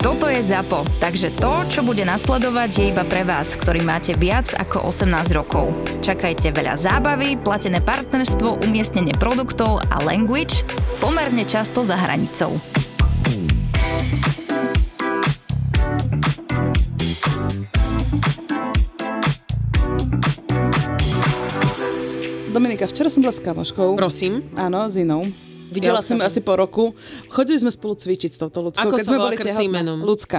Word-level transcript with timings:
Toto 0.00 0.32
je 0.32 0.40
ZAPO, 0.40 0.80
takže 0.96 1.28
to, 1.36 1.52
čo 1.68 1.84
bude 1.84 2.00
nasledovať, 2.08 2.70
je 2.72 2.84
iba 2.88 3.04
pre 3.04 3.20
vás, 3.20 3.52
ktorý 3.52 3.84
máte 3.84 4.16
viac 4.16 4.48
ako 4.56 4.88
18 4.88 5.12
rokov. 5.36 5.76
Čakajte 6.00 6.56
veľa 6.56 6.80
zábavy, 6.80 7.36
platené 7.36 7.84
partnerstvo, 7.84 8.64
umiestnenie 8.64 9.12
produktov 9.20 9.84
a 9.92 10.00
language 10.00 10.64
pomerne 11.04 11.44
často 11.44 11.84
za 11.84 12.00
hranicou. 12.00 12.56
Dominika, 22.56 22.88
včera 22.88 23.12
som 23.12 23.20
bola 23.20 23.36
s 23.36 23.44
kamoškou. 23.44 24.00
Prosím. 24.00 24.48
Áno, 24.56 24.88
s 24.88 24.96
inou. 24.96 25.49
Videla 25.70 26.02
Ja 26.02 26.06
som 26.06 26.18
ju 26.18 26.24
asi 26.26 26.40
po 26.42 26.58
roku. 26.58 26.92
Chodili 27.30 27.62
sme 27.62 27.70
spolu 27.70 27.94
cvičiť 27.94 28.30
s 28.34 28.38
touto 28.42 28.60
ľudskou. 28.66 28.90
Ako 28.90 28.98
keď 28.98 29.06
sme 29.06 29.18
boli 29.18 29.36
tehotné. 29.38 29.80
Ľudská. 30.02 30.38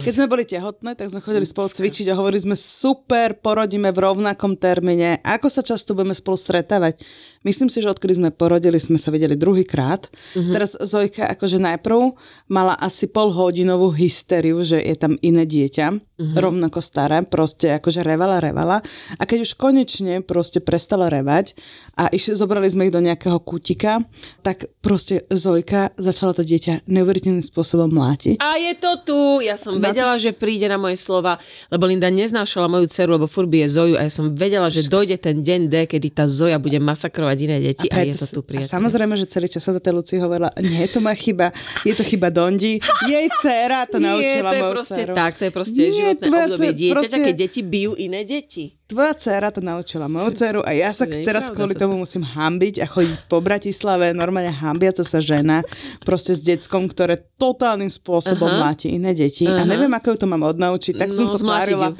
Keď 0.00 0.12
sme 0.16 0.26
boli 0.30 0.44
tehotné, 0.48 0.90
tak 0.96 1.10
sme 1.12 1.20
chodili 1.20 1.44
spolu 1.44 1.68
cvičiť 1.68 2.06
a 2.10 2.18
hovorili 2.18 2.40
sme 2.40 2.56
super, 2.56 3.36
porodíme 3.36 3.92
v 3.92 3.98
rovnakom 3.98 4.56
termíne. 4.56 5.18
Ako 5.26 5.50
sa 5.50 5.60
často 5.60 5.92
budeme 5.92 6.16
spolu 6.16 6.38
stretávať? 6.38 7.02
Myslím 7.44 7.68
si, 7.68 7.82
že 7.82 7.90
odkedy 7.90 8.22
sme 8.22 8.30
porodili, 8.30 8.78
sme 8.78 8.96
sa 8.96 9.12
videli 9.12 9.34
druhýkrát. 9.34 10.08
Mhm. 10.38 10.52
Teraz 10.54 10.78
Zojka 10.78 11.28
akože 11.34 11.58
najprv 11.60 12.14
mala 12.48 12.78
asi 12.78 13.10
pol 13.10 13.34
hodinovú 13.34 13.92
hysteriu, 13.92 14.62
že 14.64 14.80
je 14.80 14.94
tam 14.96 15.18
iné 15.20 15.44
dieťa, 15.44 15.86
Mhm. 16.20 16.36
rovnako 16.36 16.78
staré, 16.84 17.24
proste 17.24 17.72
akože 17.74 18.04
revala, 18.04 18.38
revala. 18.44 18.84
A 19.16 19.22
keď 19.24 19.48
už 19.48 19.56
konečne 19.56 20.20
proste 20.20 20.60
prestala 20.60 21.08
revať 21.08 21.56
a 21.96 22.12
išli, 22.12 22.36
zobrali 22.36 22.68
sme 22.68 22.86
ich 22.86 22.94
do 22.94 23.00
nejakého 23.00 23.40
kútika, 23.40 24.04
tak 24.44 24.69
proste 24.72 25.26
Zojka 25.28 25.92
začala 25.94 26.30
to 26.30 26.40
dieťa 26.40 26.86
neuveriteľným 26.86 27.42
spôsobom 27.42 27.88
mlátiť. 27.88 28.38
A 28.38 28.54
je 28.56 28.72
to 28.74 28.92
tu. 29.02 29.18
Ja 29.40 29.54
som 29.54 29.76
Na 29.76 29.90
vedela, 29.90 30.14
že 30.14 30.30
príde 30.30 30.64
na 30.64 30.76
moje 30.76 30.96
slova, 30.96 31.36
lebo 31.68 31.84
Linda 31.84 32.06
neznášala 32.06 32.64
moju 32.66 32.86
dceru, 32.86 33.12
lebo 33.12 33.26
furt 33.26 33.46
bije 33.46 33.68
Zoju 33.68 33.94
a 33.94 34.02
ja 34.02 34.10
som 34.10 34.30
vedela, 34.30 34.66
že 34.66 34.86
dojde 34.86 35.16
ten 35.16 35.40
deň 35.40 35.60
D, 35.66 35.74
kedy 35.86 36.08
tá 36.10 36.24
Zoja 36.24 36.56
bude 36.56 36.78
masakrovať 36.78 37.36
iné 37.40 37.56
deti 37.60 37.86
a, 37.86 38.00
je 38.00 38.12
preto 38.12 38.24
to 38.24 38.32
tu 38.32 38.40
a 38.40 38.46
priateľ. 38.46 38.70
samozrejme, 38.70 39.14
že 39.14 39.26
celý 39.26 39.46
čas 39.46 39.60
sa 39.60 39.70
to 39.70 39.78
tej 39.78 39.92
Luci 39.92 40.16
hovorila, 40.16 40.48
nie 40.58 40.80
je 40.80 40.90
to 40.90 40.98
moja 40.98 41.14
chyba, 41.14 41.46
je 41.82 41.92
to 41.92 42.02
chyba 42.02 42.28
Dondi, 42.28 42.78
jej 43.04 43.26
dcéra 43.32 43.84
to 43.84 43.96
Nie, 43.96 44.06
naučila 44.06 44.50
to 44.50 44.56
je 44.56 44.62
proste 44.70 44.94
dceru. 44.96 45.14
tak, 45.14 45.32
to 45.34 45.44
je 45.44 45.52
proste 45.52 45.76
Nie, 45.78 45.92
životné 45.92 46.26
obdobie 46.26 46.70
dieťaťa, 46.72 46.96
proste- 46.96 47.22
keď 47.22 47.34
deti 47.36 47.60
bijú 47.60 47.92
iné 47.94 48.22
deti. 48.22 48.79
Tvoja 48.90 49.14
dcéra 49.14 49.54
to 49.54 49.62
naučila 49.62 50.10
moju 50.10 50.34
dceru 50.34 50.66
a 50.66 50.74
ja 50.74 50.90
sa 50.90 51.06
nie 51.06 51.22
teraz 51.22 51.54
kvôli 51.54 51.78
tomu 51.78 51.94
musím 51.94 52.26
hambiť 52.26 52.82
a 52.82 52.90
chodiť 52.90 53.30
po 53.30 53.38
Bratislave, 53.38 54.10
normálne 54.10 54.50
hambiaca 54.50 55.06
sa 55.06 55.22
žena, 55.22 55.62
proste 56.02 56.34
s 56.34 56.42
deckom, 56.42 56.90
ktoré 56.90 57.22
totálnym 57.38 57.86
spôsobom 57.86 58.50
Aha. 58.50 58.58
mláti 58.66 58.90
iné 58.90 59.14
deti. 59.14 59.46
A 59.46 59.62
neviem, 59.62 59.94
ako 59.94 60.10
ju 60.10 60.16
to 60.18 60.26
mám 60.26 60.42
odnaučiť, 60.42 60.98
tak 60.98 61.14
som 61.14 61.30
sa 61.30 61.38
tvárila. 61.38 61.94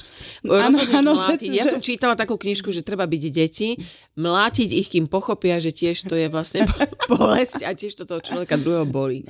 áno, 0.99 1.15
zmlátiť. 1.15 1.49
Ja 1.55 1.71
som 1.71 1.79
čítala 1.79 2.19
takú 2.19 2.35
knižku, 2.35 2.75
že 2.75 2.83
treba 2.83 3.07
byť 3.07 3.23
deti, 3.31 3.79
mlátiť 4.19 4.69
ich, 4.75 4.91
kým 4.91 5.07
pochopia, 5.07 5.63
že 5.63 5.71
tiež 5.71 6.11
to 6.11 6.19
je 6.19 6.27
vlastne 6.27 6.67
bolesť 7.13 7.63
a 7.63 7.71
tiež 7.71 7.95
to 7.95 8.03
toho 8.03 8.19
človeka 8.19 8.59
druhého 8.59 8.91
bolí. 8.91 9.23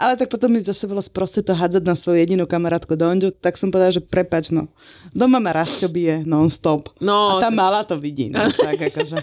Ale 0.00 0.16
tak 0.16 0.26
potom 0.26 0.48
mi 0.48 0.58
zase 0.58 0.84
bolo 0.84 0.98
sprosté 0.98 1.40
to 1.40 1.52
hádzať 1.52 1.84
na 1.84 1.92
svoju 1.92 2.16
jedinú 2.18 2.44
kamarátku 2.44 2.96
Donďu, 2.96 3.30
tak 3.30 3.54
som 3.54 3.68
povedala, 3.68 3.92
že 3.92 4.00
prepač, 4.00 4.48
no. 4.48 4.72
Doma 5.12 5.36
ma 5.36 5.52
Rasťo 5.52 5.86
bije 5.86 6.24
non-stop. 6.24 6.96
No, 6.98 7.36
a 7.36 7.38
tá 7.38 7.52
mala 7.52 7.84
to 7.84 7.94
vidí, 7.94 8.26
no, 8.26 8.40
tak 8.58 8.80
akože. 8.82 9.20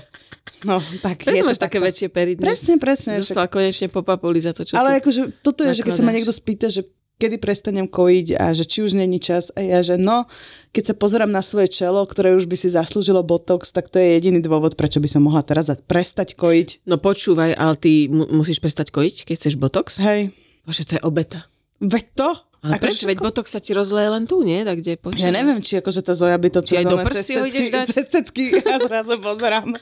No, 0.60 0.78
tak 1.02 1.22
to 1.22 1.34
máš 1.44 1.58
také 1.58 1.78
takto. 1.78 1.88
väčšie 1.88 2.08
pery 2.08 2.34
dnes. 2.34 2.46
Presne, 2.48 2.74
presne. 2.78 3.12
však- 3.16 3.26
Dostala 3.28 3.48
konečne 3.48 3.88
po 3.88 4.02
papuli 4.02 4.38
za 4.38 4.54
to, 4.54 4.62
čo 4.62 4.74
Ale 4.74 4.96
tu... 4.96 4.98
akože 5.04 5.22
toto 5.42 5.62
je, 5.62 5.74
že 5.74 5.82
keď 5.82 5.92
sa 5.92 6.00
ma 6.00 6.10
nakladáš. 6.10 6.18
niekto 6.20 6.34
spýta, 6.36 6.68
že 6.68 6.82
kedy 7.18 7.36
prestanem 7.36 7.86
kojiť 7.86 8.38
a 8.38 8.54
že 8.54 8.62
či 8.64 8.80
už 8.80 8.94
není 8.94 9.18
čas 9.18 9.50
a 9.52 9.60
ja, 9.60 9.82
že 9.82 9.98
no, 9.98 10.30
keď 10.70 10.84
sa 10.84 10.96
pozerám 10.96 11.30
na 11.30 11.42
svoje 11.42 11.66
čelo, 11.68 12.06
ktoré 12.06 12.32
už 12.32 12.46
by 12.46 12.54
si 12.54 12.70
zaslúžilo 12.70 13.22
botox, 13.22 13.70
tak 13.70 13.90
to 13.90 13.98
je 13.98 14.14
jediný 14.14 14.38
dôvod, 14.38 14.74
prečo 14.74 14.98
by 14.98 15.10
som 15.10 15.26
mohla 15.26 15.42
teraz 15.42 15.66
prestať 15.84 16.34
kojiť. 16.34 16.86
No 16.86 16.96
počúvaj, 16.96 17.52
ale 17.52 17.74
ty 17.76 18.06
mu- 18.06 18.30
musíš 18.32 18.58
prestať 18.58 18.90
kojiť, 18.90 19.26
keď 19.26 19.36
chceš 19.36 19.58
botox? 19.58 19.98
Hej, 20.00 20.30
Bože, 20.68 20.84
to 20.84 21.00
je 21.00 21.02
obeta. 21.02 21.48
veď 21.80 22.06
to. 22.14 22.30
Ale 22.58 22.74
Akože 22.74 22.84
prečo? 22.84 23.04
Veď 23.06 23.18
botox 23.22 23.46
sa 23.54 23.62
ti 23.62 23.72
rozleje 23.72 24.10
len 24.10 24.26
tu, 24.26 24.42
nie? 24.42 24.66
Tak 24.66 24.82
kde 24.82 24.98
počúvaj. 24.98 25.24
Ja 25.24 25.32
neviem, 25.32 25.62
či 25.62 25.78
akože 25.78 26.02
tá 26.02 26.18
Zoja 26.18 26.36
by 26.36 26.50
to 26.50 26.60
aj 26.74 26.90
do 26.90 26.98
ho 26.98 27.46
ideš 27.46 27.70
dať? 27.70 27.86
cez 27.94 28.06
cecky 28.10 28.46
a 28.66 28.76
zrazu 28.82 29.14
pozerám 29.22 29.78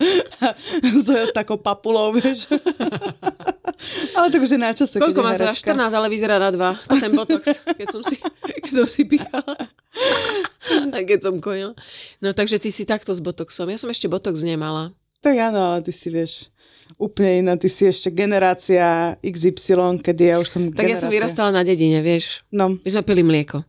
Zoja 1.08 1.26
s 1.26 1.34
takou 1.34 1.56
papulou, 1.56 2.12
vieš. 2.12 2.52
Ale 4.16 4.28
tak 4.28 4.40
už 4.40 4.52
je 4.54 4.60
na 4.60 4.72
čase, 4.72 5.00
Koľko 5.00 5.20
keď 5.20 5.24
je 5.24 5.26
má 5.26 5.34
sa? 5.34 5.44
herečka. 5.48 5.72
14, 5.72 5.98
ale 5.98 6.08
vyzerá 6.08 6.36
na 6.38 6.50
2. 6.52 6.88
To 6.88 6.94
ten 6.96 7.12
botox, 7.12 7.44
keď 7.66 7.88
som 7.92 8.02
si, 8.02 8.16
keď 8.44 8.72
som 8.72 8.88
si 8.88 9.02
pichala. 9.04 9.56
A 10.92 10.98
keď 11.02 11.20
som 11.22 11.36
kojila. 11.40 11.76
No 12.20 12.32
takže 12.32 12.60
ty 12.60 12.72
si 12.72 12.84
takto 12.84 13.12
s 13.12 13.20
botoxom. 13.20 13.68
Ja 13.68 13.80
som 13.80 13.92
ešte 13.92 14.08
botox 14.08 14.44
nemala. 14.44 14.96
Tak 15.20 15.36
áno, 15.42 15.74
ale 15.74 15.80
ty 15.82 15.92
si 15.92 16.08
vieš 16.08 16.54
úplne 16.98 17.44
iná, 17.44 17.54
ty 17.56 17.68
si 17.68 17.86
ešte 17.86 18.12
generácia 18.12 19.16
XY, 19.20 20.00
kedy 20.00 20.24
ja 20.32 20.36
už 20.40 20.48
som 20.48 20.62
Tak 20.72 20.86
ja 20.86 20.96
generácia. 20.96 21.02
som 21.02 21.12
vyrastala 21.12 21.52
na 21.52 21.62
dedine, 21.62 22.00
vieš. 22.00 22.44
No, 22.50 22.80
My 22.80 22.90
sme 22.90 23.04
pili 23.04 23.22
mlieko. 23.22 23.64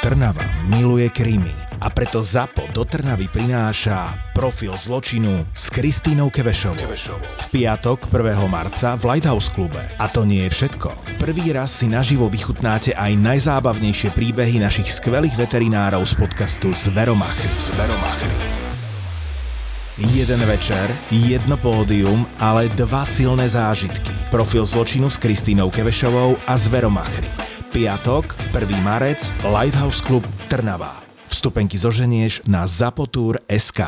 Trnava 0.00 0.40
miluje 0.72 1.12
krímy 1.12 1.52
a 1.80 1.88
preto 1.92 2.20
ZAPO 2.20 2.72
do 2.72 2.84
Trnavy 2.84 3.28
prináša 3.28 4.32
profil 4.32 4.72
zločinu 4.72 5.44
s 5.52 5.68
Kristínou 5.68 6.32
Kevešovou. 6.32 6.88
V 7.20 7.46
piatok 7.52 8.08
1. 8.08 8.20
marca 8.48 8.96
v 8.96 9.04
Lighthouse 9.04 9.52
klube. 9.52 9.80
A 9.96 10.08
to 10.08 10.24
nie 10.24 10.48
je 10.48 10.52
všetko. 10.56 11.20
Prvý 11.20 11.52
raz 11.52 11.84
si 11.84 11.88
naživo 11.88 12.32
vychutnáte 12.32 12.96
aj 12.96 13.12
najzábavnejšie 13.16 14.12
príbehy 14.12 14.56
našich 14.56 14.88
skvelých 14.88 15.36
veterinárov 15.36 16.04
z 16.04 16.16
podcastu 16.16 16.72
Zveromachry. 16.72 17.52
Zveromachry. 17.60 18.49
Jeden 20.00 20.40
večer, 20.48 20.88
jedno 21.12 21.60
pódium, 21.60 22.24
ale 22.40 22.72
dva 22.72 23.04
silné 23.04 23.44
zážitky. 23.44 24.08
Profil 24.32 24.64
zločinu 24.64 25.12
s 25.12 25.20
Kristínou 25.20 25.68
Kevešovou 25.68 26.40
a 26.48 26.56
Zveromachry. 26.56 27.28
Piatok, 27.68 28.32
1. 28.48 28.80
marec, 28.80 29.28
Lighthouse 29.44 30.00
Club 30.00 30.24
Trnava. 30.48 31.04
Vstupenky 31.28 31.76
zoženieš 31.76 32.48
na 32.48 32.64
zapotur.sk. 32.64 33.80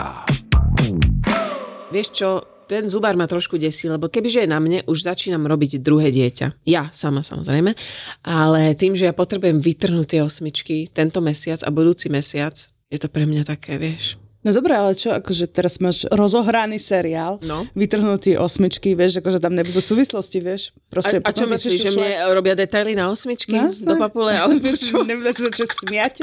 Vieš 1.89 2.09
čo, 2.13 2.45
ten 2.69 2.93
zubár 2.93 3.17
ma 3.17 3.25
trošku 3.25 3.57
desí, 3.57 3.89
lebo 3.89 4.13
kebyže 4.13 4.45
je 4.45 4.53
na 4.53 4.61
mne, 4.61 4.85
už 4.85 5.09
začínam 5.09 5.49
robiť 5.49 5.81
druhé 5.81 6.13
dieťa. 6.13 6.69
Ja 6.69 6.93
sama 6.93 7.25
samozrejme. 7.25 7.73
Ale 8.21 8.77
tým, 8.77 9.01
že 9.01 9.09
ja 9.09 9.17
potrebujem 9.17 9.65
vytrhnúť 9.65 10.07
tie 10.13 10.21
osmičky 10.21 10.93
tento 10.93 11.25
mesiac 11.25 11.65
a 11.65 11.73
budúci 11.73 12.13
mesiac, 12.13 12.53
je 12.93 12.99
to 13.01 13.09
pre 13.09 13.25
mňa 13.25 13.49
také, 13.49 13.81
vieš. 13.81 14.21
No 14.43 14.51
dobré, 14.51 14.75
ale 14.75 14.93
čo, 14.93 15.11
akože 15.11 15.47
teraz 15.49 15.79
máš 15.79 16.05
rozohraný 16.11 16.77
seriál, 16.77 17.39
No. 17.43 17.65
vytrhnutý 17.73 18.37
osmičky, 18.37 18.93
vieš, 18.93 19.23
akože 19.23 19.39
tam 19.39 19.55
nebudú 19.55 19.79
súvislosti, 19.79 20.39
vieš. 20.39 20.75
Proste 20.87 21.23
A, 21.23 21.27
a 21.27 21.31
čo 21.31 21.47
myslíš, 21.47 21.79
že 21.79 21.91
mne 21.95 22.11
robia 22.31 22.53
detaily 22.53 22.93
na 22.93 23.09
osmičky 23.09 23.55
No, 23.55 23.71
do 23.71 23.95
papule? 23.97 24.35
Ale 24.35 24.59
čo? 24.75 25.03
Nebudú 25.09 25.31
sa 25.31 25.47
začať 25.49 25.71
smiať. 25.73 26.15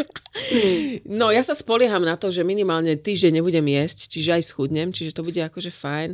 No 1.07 1.31
ja 1.31 1.42
sa 1.42 1.56
spolieham 1.56 2.04
na 2.04 2.16
to, 2.16 2.30
že 2.30 2.44
minimálne 2.44 2.95
týždeň 2.95 3.39
nebudem 3.42 3.66
jesť, 3.66 4.12
čiže 4.12 4.30
aj 4.39 4.44
schudnem, 4.45 4.89
čiže 4.92 5.15
to 5.15 5.24
bude 5.24 5.39
akože 5.39 5.72
fajn. 5.72 6.13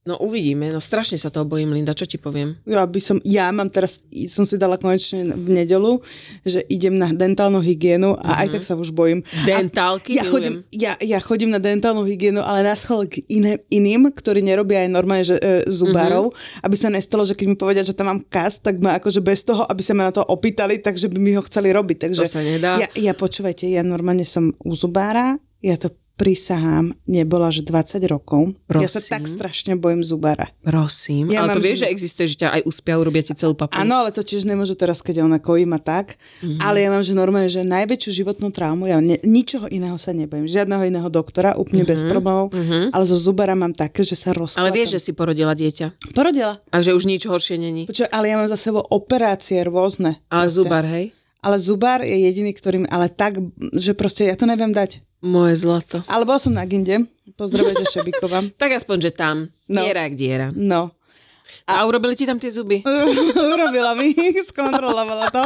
No 0.00 0.16
uvidíme, 0.16 0.72
no 0.72 0.80
strašne 0.80 1.20
sa 1.20 1.28
toho 1.28 1.44
bojím, 1.44 1.76
Linda, 1.76 1.92
čo 1.92 2.08
ti 2.08 2.16
poviem? 2.16 2.56
Ja 2.64 2.88
by 2.88 3.00
som, 3.04 3.20
ja 3.20 3.52
mám 3.52 3.68
teraz, 3.68 4.00
som 4.32 4.48
si 4.48 4.56
dala 4.56 4.80
konečne 4.80 5.36
v 5.36 5.48
nedelu, 5.52 6.00
že 6.40 6.64
idem 6.72 6.96
na 6.96 7.12
dentálnu 7.12 7.60
hygienu 7.60 8.16
a 8.16 8.40
aj 8.40 8.48
tak 8.48 8.62
sa 8.64 8.80
už 8.80 8.96
bojím. 8.96 9.20
Mhm. 9.20 9.44
Dentálky 9.44 10.16
a 10.16 10.24
ja 10.24 10.24
chodím, 10.24 10.54
ja, 10.72 10.92
ja 11.04 11.20
chodím 11.20 11.52
na 11.52 11.60
dentálnu 11.60 12.08
hygienu, 12.08 12.40
ale 12.40 12.64
na 12.64 12.72
schvál 12.72 13.04
k 13.12 13.20
iné, 13.28 13.60
iným, 13.68 14.08
ktorí 14.08 14.40
nerobia 14.40 14.88
aj 14.88 14.90
normálne 14.90 15.20
že, 15.20 15.36
e, 15.36 15.68
zubárov, 15.68 16.32
Mhm. 16.32 16.64
aby 16.64 16.76
sa 16.80 16.88
nestalo, 16.88 17.28
že 17.28 17.36
keď 17.36 17.46
mi 17.52 17.56
povedia, 17.60 17.84
že 17.84 17.92
tam 17.92 18.08
mám 18.08 18.24
kas, 18.24 18.56
tak 18.56 18.80
ma 18.80 18.96
akože 18.96 19.20
bez 19.20 19.44
toho, 19.44 19.68
aby 19.68 19.84
sa 19.84 19.92
ma 19.92 20.08
na 20.08 20.16
to 20.16 20.24
opýtali, 20.24 20.80
takže 20.80 21.12
by 21.12 21.20
mi 21.20 21.36
ho 21.36 21.44
chceli 21.44 21.76
robiť. 21.76 22.08
Takže 22.08 22.24
To 22.24 22.24
sa 22.24 22.40
nedá. 22.40 22.80
Ja, 22.80 22.88
ja 22.96 23.12
počúvajte, 23.12 23.68
ja 23.68 23.84
normálne 23.84 24.24
som 24.24 24.56
u 24.64 24.72
zubára, 24.72 25.36
ja 25.60 25.76
to 25.76 25.92
prisahám, 26.20 26.92
nebola 27.08 27.48
že 27.48 27.64
20 27.64 27.96
rokov. 28.04 28.52
Ja 28.68 28.84
sa 28.84 29.00
Prosím. 29.00 29.12
tak 29.16 29.22
strašne 29.24 29.72
bojím 29.80 30.04
zubara. 30.04 30.52
Prosím. 30.60 31.32
Ja 31.32 31.48
ale 31.48 31.56
to 31.56 31.64
vieš, 31.64 31.88
že- 31.88 31.88
existuje, 31.88 32.28
že 32.28 32.44
ťa 32.44 32.60
aj 32.60 32.62
uspia, 32.68 33.00
urobia 33.00 33.24
ti 33.24 33.32
celú 33.32 33.56
papu. 33.56 33.72
Áno, 33.72 34.04
ale 34.04 34.12
to 34.12 34.20
tiež 34.20 34.44
nemôžu 34.44 34.76
teraz, 34.76 35.00
keď 35.00 35.24
ona 35.24 35.40
kojí 35.40 35.64
ma 35.64 35.80
tak. 35.80 36.20
Mhm. 36.44 36.50
Mm-hmm. 36.50 36.60
Ale 36.60 36.76
ja 36.84 36.88
mám, 36.92 37.00
že 37.00 37.14
normálne, 37.16 37.48
že 37.48 37.64
najväčšiu 37.64 38.10
životnú 38.20 38.52
traumu, 38.52 38.84
ja 38.84 39.00
ne, 39.00 39.16
ničoho 39.24 39.70
iného 39.72 39.96
sa 39.96 40.12
nebojím. 40.12 40.44
Žiadneho 40.44 40.82
iného 40.84 41.08
doktora, 41.08 41.56
úplne 41.56 41.88
mm-hmm. 41.88 42.04
bez 42.04 42.10
problémov. 42.10 42.52
Mm-hmm. 42.52 42.84
Ale 42.92 43.04
zo 43.08 43.16
zubara 43.16 43.56
mám 43.56 43.72
také, 43.72 44.04
že 44.04 44.18
sa 44.18 44.36
rozkladám. 44.36 44.60
Mhm. 44.60 44.68
Ale 44.68 44.76
vieš, 44.76 44.90
že 44.98 45.00
si 45.00 45.10
porodila 45.16 45.56
dieťa. 45.56 46.12
Porodila. 46.12 46.60
A 46.68 46.84
že 46.84 46.92
už 46.92 47.08
nič 47.08 47.24
horšie 47.24 47.56
není. 47.56 47.88
Počuj, 47.88 48.12
ale 48.12 48.28
ja 48.28 48.36
mám 48.36 48.50
za 48.50 48.60
sebou 48.60 48.84
operácie 48.84 49.62
rôzne. 49.64 50.20
Ale 50.28 50.50
Proste. 50.50 50.58
zubar, 50.58 50.84
hej? 50.84 51.16
Ale 51.40 51.56
zubar 51.56 52.04
je 52.04 52.12
jediný, 52.28 52.52
ktorým, 52.52 52.84
ale 52.92 53.08
tak, 53.08 53.40
že 53.72 53.96
proste 53.96 54.28
ja 54.28 54.36
to 54.36 54.44
neviem 54.44 54.76
dať. 54.76 55.00
Moje 55.20 55.56
zlato. 55.56 56.00
Ale 56.08 56.24
bola 56.24 56.40
som 56.40 56.56
na 56.56 56.64
Ginde, 56.64 57.04
pozdravujte 57.36 57.84
Šebikova. 57.84 58.40
Tak 58.60 58.72
aspoň, 58.80 58.96
že 59.04 59.10
tam. 59.12 59.36
No. 59.68 59.84
Diera 59.84 60.08
jak 60.08 60.16
diera. 60.16 60.48
No, 60.56 60.96
A, 61.66 61.86
urobili 61.86 62.16
ti 62.16 62.26
tam 62.26 62.38
tie 62.38 62.50
zuby? 62.50 62.82
urobila 63.54 63.94
mi, 63.94 64.14
skontrolovala 64.50 65.30
to. 65.30 65.44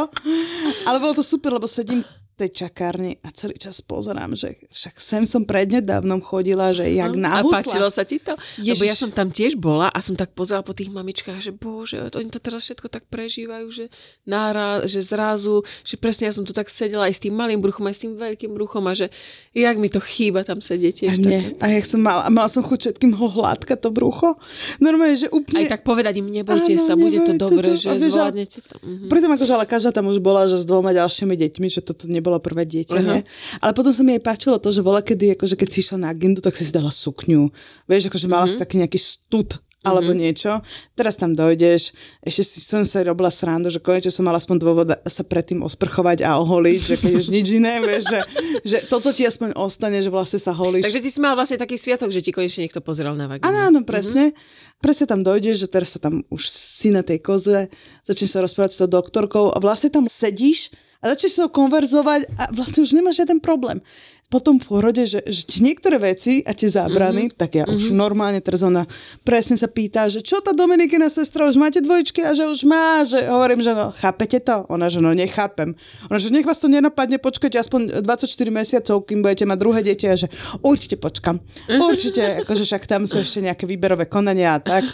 Ale 0.85 0.97
bolo 0.99 1.13
to 1.19 1.23
super, 1.25 1.53
lebo 1.53 1.67
sedím 1.67 2.01
tej 2.35 2.67
čakárni 2.67 3.15
a 3.23 3.31
celý 3.31 3.55
čas 3.55 3.79
pozerám, 3.79 4.35
že 4.35 4.59
však 4.67 4.95
sem 4.99 5.23
som 5.23 5.47
prednedávnom 5.47 6.19
chodila, 6.19 6.75
že 6.75 6.83
jak 6.91 7.15
A 7.15 7.15
nahusla. 7.15 7.63
páčilo 7.63 7.87
sa 7.87 8.03
ti 8.03 8.19
to? 8.19 8.35
Lebo 8.59 8.83
Ježiš. 8.83 8.89
ja 8.91 8.95
som 8.95 9.09
tam 9.09 9.31
tiež 9.31 9.55
bola 9.55 9.87
a 9.87 9.99
som 10.03 10.19
tak 10.19 10.35
pozerala 10.35 10.67
po 10.67 10.75
tých 10.75 10.91
mamičkách, 10.91 11.39
že 11.39 11.55
bože, 11.55 12.03
oni 12.11 12.27
to 12.27 12.43
teraz 12.43 12.67
všetko 12.67 12.91
tak 12.91 13.07
prežívajú, 13.07 13.67
že 13.71 13.85
nára, 14.27 14.83
že 14.83 14.99
zrazu, 14.99 15.63
že 15.87 15.95
presne 15.95 16.27
ja 16.27 16.33
som 16.35 16.43
tu 16.43 16.51
tak 16.51 16.67
sedela 16.67 17.07
aj 17.07 17.15
s 17.15 17.23
tým 17.23 17.31
malým 17.31 17.63
bruchom, 17.63 17.87
aj 17.87 17.95
s 17.95 18.01
tým 18.03 18.19
veľkým 18.19 18.51
bruchom 18.51 18.83
a 18.85 18.93
že 18.93 19.07
jak 19.55 19.79
mi 19.79 19.87
to 19.87 20.03
chýba 20.03 20.43
tam 20.43 20.59
sedieť 20.59 20.95
A, 21.07 21.13
nie, 21.15 21.39
také. 21.55 21.63
a 21.63 21.65
jak 21.79 21.85
som 21.87 22.03
mala, 22.03 22.27
mala 22.27 22.51
som 22.51 22.59
chuť 22.59 22.91
všetkým 22.91 23.15
ho 23.15 23.27
hladkať 23.31 23.79
to 23.79 23.89
brucho. 23.95 24.35
Normálne, 24.83 25.15
že 25.15 25.31
úplne... 25.31 25.63
Aj 25.63 25.79
tak 25.79 25.87
povedať 25.87 26.19
im, 26.19 26.27
nebojte 26.27 26.75
Áno, 26.75 26.83
sa, 26.83 26.99
bude 26.99 27.23
to 27.23 27.31
nebojte 27.31 27.43
dobre, 27.47 27.67
to. 27.71 27.79
že 27.79 27.87
A 27.87 27.95
zvládnete 27.95 28.59
to. 28.59 28.75
Mhm. 28.83 29.07
Pritom 29.07 29.31
akože, 29.31 29.51
ale 29.55 29.65
každá 29.65 29.95
tam 29.95 30.11
už 30.11 30.19
bola, 30.19 30.51
že 30.51 30.59
s 30.59 30.65
dvoma 30.67 30.91
ďalšími 30.91 31.31
deťmi, 31.31 31.67
že 31.71 31.79
toto 31.79 32.09
nebolo 32.25 32.41
prvé 32.41 32.65
dieťa, 32.65 32.97
nie? 33.05 33.21
Ale 33.61 33.77
potom 33.77 33.93
sa 33.93 34.01
mi 34.01 34.17
aj 34.17 34.25
páčilo 34.25 34.57
to, 34.57 34.73
že 34.73 34.81
voľa 34.81 35.05
kedy, 35.05 35.37
akože 35.37 35.53
keď 35.53 35.69
si 35.69 35.85
išla 35.85 36.01
na 36.01 36.09
agendu, 36.09 36.41
tak 36.41 36.57
si 36.57 36.65
si 36.65 36.73
dala 36.73 36.89
sukňu. 36.89 37.53
Vieš, 37.85 38.09
akože 38.09 38.25
mala 38.25 38.49
si 38.49 38.57
taký 38.57 38.81
nejaký 38.81 38.97
stud 38.97 39.61
alebo 39.85 40.11
niečo. 40.17 40.65
Teraz 40.97 41.13
tam 41.13 41.37
dojdeš, 41.37 41.93
ešte 42.25 42.41
si 42.41 42.59
som 42.65 42.81
sa 42.81 43.05
robila 43.05 43.29
srandu, 43.29 43.69
že 43.69 43.77
konečne 43.77 44.09
som 44.09 44.25
mala 44.25 44.41
aspoň 44.41 44.57
dôvod 44.57 44.89
sa 45.05 45.21
predtým 45.21 45.61
osprchovať 45.61 46.25
a 46.25 46.41
oholiť, 46.41 46.79
že 46.81 46.95
keď 46.97 47.11
už 47.21 47.27
nič 47.29 47.47
iné, 47.61 47.77
vieš, 47.85 48.09
že, 48.09 48.19
že 48.65 48.77
toto 48.89 49.13
ti 49.13 49.29
aspoň 49.29 49.53
ostane, 49.53 50.01
že 50.01 50.09
vlastne 50.09 50.41
sa 50.41 50.57
holíš. 50.57 50.89
Takže 50.89 51.03
ty 51.05 51.09
si 51.13 51.21
mal 51.21 51.37
vlastne 51.37 51.61
taký 51.61 51.77
sviatok, 51.77 52.09
že 52.09 52.25
ti 52.25 52.33
konečne 52.33 52.65
niekto 52.65 52.81
pozeral 52.81 53.13
na 53.13 53.29
vagínu. 53.29 53.45
Áno, 53.45 53.59
áno, 53.69 53.79
presne. 53.85 54.33
Mm-hmm. 54.33 54.81
Presne 54.81 55.05
tam 55.05 55.21
dojdeš, 55.21 55.55
že 55.61 55.67
teraz 55.69 55.93
sa 55.93 55.99
tam 56.01 56.25
už 56.33 56.49
si 56.49 56.89
na 56.89 57.05
tej 57.05 57.21
koze, 57.21 57.69
začneš 58.01 58.33
sa 58.33 58.41
rozprávať 58.41 58.71
s 58.73 58.79
tou 58.81 58.89
doktorkou 58.89 59.53
a 59.53 59.57
vlastne 59.61 59.93
tam 59.93 60.09
sedíš 60.09 60.73
a 61.05 61.13
začneš 61.13 61.37
sa 61.37 61.45
konverzovať 61.45 62.33
a 62.33 62.49
vlastne 62.49 62.81
už 62.81 62.97
nemáš 62.97 63.21
žiaden 63.21 63.37
problém. 63.37 63.77
Potom 64.25 64.57
v 64.57 64.65
porode, 64.65 65.05
že, 65.05 65.21
že 65.21 65.45
ti 65.45 65.61
niektoré 65.61 66.01
veci 66.01 66.41
a 66.41 66.57
tie 66.57 66.65
zábrany, 66.65 67.29
mm-hmm. 67.29 67.37
tak 67.37 67.61
ja 67.61 67.63
už 67.69 67.93
normálne 67.93 68.41
teraz 68.41 68.65
ona 68.65 68.81
presne 69.21 69.53
sa 69.53 69.69
pýta, 69.69 70.09
že 70.09 70.25
čo 70.25 70.41
tá 70.41 70.49
Dominikina 70.49 71.13
sestra, 71.13 71.45
už 71.45 71.61
máte 71.61 71.77
dvojčky 71.77 72.25
a 72.25 72.33
že 72.33 72.49
už 72.49 72.65
má, 72.65 73.05
že 73.05 73.21
hovorím, 73.21 73.61
že 73.61 73.77
no, 73.77 73.93
chápete 73.93 74.41
to? 74.41 74.65
Ona, 74.65 74.89
že 74.89 74.97
no, 74.97 75.13
nechápem. 75.13 75.77
Ona, 76.09 76.17
že 76.17 76.33
nech 76.33 76.41
vás 76.41 76.57
to 76.57 76.65
nenapadne, 76.65 77.21
počkajte 77.21 77.61
aspoň 77.61 78.01
24 78.01 78.25
mesiacov, 78.49 79.05
kým 79.05 79.21
budete 79.21 79.45
mať 79.45 79.57
druhé 79.61 79.79
dieťa 79.85 80.07
a 80.09 80.17
že 80.17 80.27
určite 80.65 80.97
počkam. 80.97 81.37
Určite, 81.69 82.25
akože 82.41 82.65
však 82.65 82.89
tam 82.89 83.05
sú 83.05 83.21
ešte 83.21 83.45
nejaké 83.45 83.69
výberové 83.69 84.09
konania 84.09 84.57
a 84.57 84.59
tak. 84.59 84.89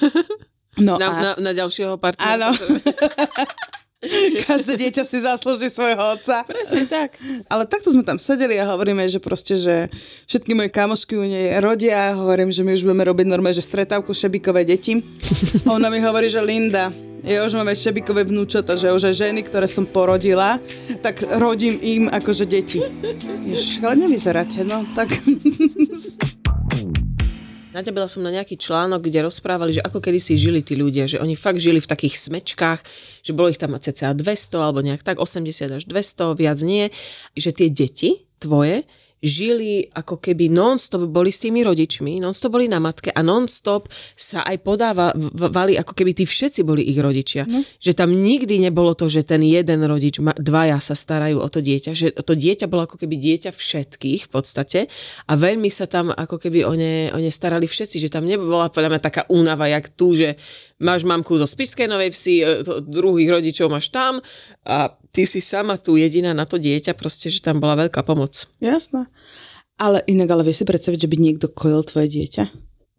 No 0.76 1.00
Na, 1.00 1.08
a... 1.08 1.16
na, 1.20 1.32
na 1.40 1.52
ďalšieho 1.56 1.96
partnera. 1.96 2.52
Áno. 2.52 2.56
Každé 4.50 4.82
dieťa 4.82 5.04
si 5.06 5.22
zaslúži 5.22 5.70
svojho 5.70 6.18
otca. 6.18 6.42
Presne 6.50 6.90
tak. 6.90 7.22
Ale 7.46 7.70
takto 7.70 7.94
sme 7.94 8.02
tam 8.02 8.18
sedeli 8.18 8.58
a 8.58 8.66
hovoríme, 8.74 9.06
že 9.06 9.22
proste, 9.22 9.62
že 9.62 9.94
všetky 10.26 10.58
moje 10.58 10.74
kamošky 10.74 11.14
u 11.18 11.26
nej 11.26 11.54
rodia. 11.62 12.18
Hovorím, 12.18 12.50
že 12.50 12.66
my 12.66 12.74
už 12.74 12.82
budeme 12.82 13.06
robiť 13.06 13.26
normálne, 13.30 13.54
že 13.54 13.62
stretávku 13.62 14.10
šebikové 14.10 14.66
deti. 14.66 15.06
A 15.66 15.70
ona 15.78 15.94
mi 15.94 16.02
hovorí, 16.02 16.34
že 16.34 16.42
Linda, 16.42 16.90
ja 17.22 17.46
už 17.46 17.54
máme 17.54 17.78
šebikové 17.78 18.26
vnúčata, 18.26 18.74
že 18.74 18.90
už 18.90 19.14
aj 19.14 19.30
ženy, 19.30 19.46
ktoré 19.46 19.70
som 19.70 19.86
porodila, 19.86 20.58
tak 21.06 21.22
rodím 21.38 21.78
im 21.78 22.04
akože 22.10 22.50
deti. 22.50 22.82
Ježiš, 23.46 23.86
ale 23.86 24.10
nevyzeráte, 24.10 24.66
no, 24.66 24.82
tak... 24.98 25.14
Naťabila 27.72 28.12
som 28.12 28.20
na 28.20 28.36
nejaký 28.36 28.60
článok, 28.60 29.08
kde 29.08 29.32
rozprávali, 29.32 29.80
že 29.80 29.82
ako 29.88 30.04
kedysi 30.04 30.36
žili 30.36 30.60
tí 30.60 30.76
ľudia, 30.76 31.08
že 31.08 31.24
oni 31.24 31.40
fakt 31.40 31.64
žili 31.64 31.80
v 31.80 31.88
takých 31.88 32.20
smečkách, 32.20 32.84
že 33.24 33.32
bolo 33.32 33.48
ich 33.48 33.56
tam 33.56 33.72
cca 33.80 34.12
200 34.12 34.60
alebo 34.60 34.84
nejak 34.84 35.08
tak, 35.08 35.24
80 35.24 35.80
až 35.80 35.84
200, 35.88 36.36
viac 36.36 36.60
nie, 36.68 36.92
že 37.32 37.56
tie 37.56 37.72
deti 37.72 38.28
tvoje 38.44 38.84
žili 39.22 39.86
ako 39.94 40.18
keby 40.18 40.50
non-stop 40.50 41.06
boli 41.06 41.30
s 41.30 41.46
tými 41.46 41.62
rodičmi, 41.62 42.18
non-stop 42.18 42.58
boli 42.58 42.66
na 42.66 42.82
matke 42.82 43.14
a 43.14 43.22
non-stop 43.22 43.86
sa 44.18 44.42
aj 44.42 44.58
podávali, 44.66 45.78
ako 45.78 45.94
keby 45.94 46.18
tí 46.18 46.26
všetci 46.26 46.66
boli 46.66 46.90
ich 46.90 46.98
rodičia. 46.98 47.46
No. 47.46 47.62
Že 47.78 47.94
tam 47.94 48.10
nikdy 48.10 48.58
nebolo 48.58 48.98
to, 48.98 49.06
že 49.08 49.22
ten 49.22 49.46
jeden 49.46 49.86
rodič, 49.86 50.18
dvaja 50.20 50.82
sa 50.82 50.98
starajú 50.98 51.38
o 51.38 51.48
to 51.48 51.62
dieťa, 51.62 51.92
že 51.94 52.08
to 52.18 52.34
dieťa 52.34 52.66
bolo 52.66 52.90
ako 52.90 52.98
keby 52.98 53.16
dieťa 53.22 53.54
všetkých 53.54 54.26
v 54.26 54.30
podstate 54.34 54.80
a 55.30 55.34
veľmi 55.38 55.70
sa 55.70 55.86
tam 55.86 56.10
ako 56.10 56.42
keby 56.42 56.66
o 56.66 56.74
ne, 56.74 57.14
o 57.14 57.22
ne 57.22 57.30
starali 57.30 57.70
všetci, 57.70 58.02
že 58.02 58.10
tam 58.10 58.26
nebola 58.26 58.74
podľa 58.74 58.98
mňa 58.98 59.02
taká 59.06 59.22
únava, 59.30 59.70
jak 59.70 59.94
tu, 59.94 60.18
že 60.18 60.34
máš 60.82 61.06
mamku 61.06 61.38
zo 61.38 61.46
Spišskej 61.46 61.86
Novej 61.86 62.10
Vsi, 62.10 62.36
e, 62.42 62.46
druhých 62.90 63.30
rodičov 63.30 63.70
máš 63.70 63.94
tam 63.94 64.18
a 64.66 64.98
ty 65.12 65.28
si 65.28 65.40
sama 65.40 65.76
tu 65.78 65.96
jediná 65.96 66.32
na 66.32 66.48
to 66.48 66.56
dieťa, 66.56 66.96
proste, 66.96 67.28
že 67.28 67.44
tam 67.44 67.60
bola 67.60 67.76
veľká 67.78 68.02
pomoc. 68.02 68.48
Jasné. 68.58 69.08
Ale 69.76 70.04
inak, 70.08 70.30
ale 70.30 70.44
vieš 70.44 70.64
si 70.64 70.66
predstaviť, 70.66 71.00
že 71.04 71.10
by 71.10 71.18
niekto 71.18 71.48
kojil 71.50 71.82
tvoje 71.84 72.08
dieťa? 72.10 72.44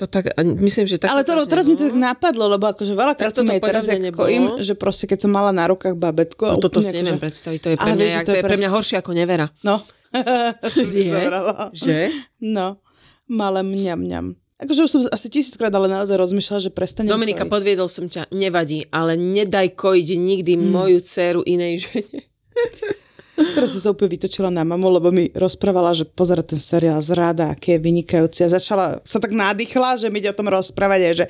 To 0.01 0.11
tak, 0.11 0.35
myslím, 0.59 0.91
že 0.91 0.99
tak 0.99 1.15
Ale 1.15 1.23
to, 1.23 1.37
teraz 1.47 1.71
mi 1.71 1.79
to 1.79 1.87
tak 1.87 1.95
napadlo, 1.95 2.51
lebo 2.51 2.67
akože 2.67 2.91
veľakrát 2.91 3.39
som 3.39 3.47
aj 3.47 3.61
teraz, 3.63 3.87
nebolo. 3.87 4.27
kojím, 4.27 4.45
že 4.59 4.75
proste 4.75 5.07
keď 5.07 5.29
som 5.29 5.31
mala 5.31 5.55
na 5.55 5.71
rukách 5.71 5.95
babetko. 5.95 6.53
No, 6.53 6.59
toto 6.59 6.83
si 6.83 6.91
neviem 6.91 7.15
akože- 7.15 7.23
predstaviť, 7.23 7.59
to 7.63 7.69
je 7.71 7.77
pre 7.79 7.87
Ale 7.87 7.95
mňa, 7.95 8.03
vieš, 8.03 8.15
to 8.27 8.35
je 8.35 8.43
pre 8.43 8.57
mňa 8.59 8.71
horšie 8.73 8.97
ako 8.99 9.11
nevera. 9.15 9.47
No. 9.63 9.79
To 10.63 10.81
zobralo. 10.85 11.71
Že? 11.73 12.13
No. 12.43 12.83
Malé 13.31 13.63
mňam, 13.63 14.01
mňam. 14.03 14.27
Akože 14.63 14.87
už 14.87 14.91
som 14.91 15.01
asi 15.11 15.27
tisíckrát 15.27 15.75
ale 15.75 15.91
naozaj 15.91 16.15
rozmýšľala, 16.15 16.61
že 16.63 16.71
prestane. 16.71 17.11
Dominika, 17.11 17.43
podviedol 17.45 17.91
som 17.91 18.07
ťa, 18.07 18.31
nevadí, 18.31 18.87
ale 18.95 19.19
nedaj 19.19 19.75
kojiť 19.75 20.09
nikdy 20.15 20.53
Mm. 20.55 20.71
moju 20.71 20.99
dceru 21.03 21.43
inej 21.43 21.91
žene. 21.91 22.21
Teraz 23.33 23.73
som 23.73 23.81
sa 23.81 23.89
úplne 23.97 24.13
vytočila 24.13 24.53
na 24.53 24.61
mamu, 24.61 24.93
lebo 24.93 25.09
mi 25.09 25.33
rozprávala, 25.33 25.97
že 25.97 26.05
pozera 26.05 26.45
ten 26.45 26.61
seriál 26.61 27.01
Zrada, 27.01 27.57
aký 27.57 27.77
je 27.77 27.79
vynikajúci. 27.81 28.45
A 28.45 28.53
začala 28.53 29.01
sa 29.09 29.17
tak 29.17 29.33
nádychla, 29.33 29.97
že 29.97 30.13
mi 30.13 30.21
ide 30.21 30.29
o 30.29 30.37
tom 30.37 30.53
rozprávať, 30.53 31.01
a 31.01 31.11
že 31.17 31.27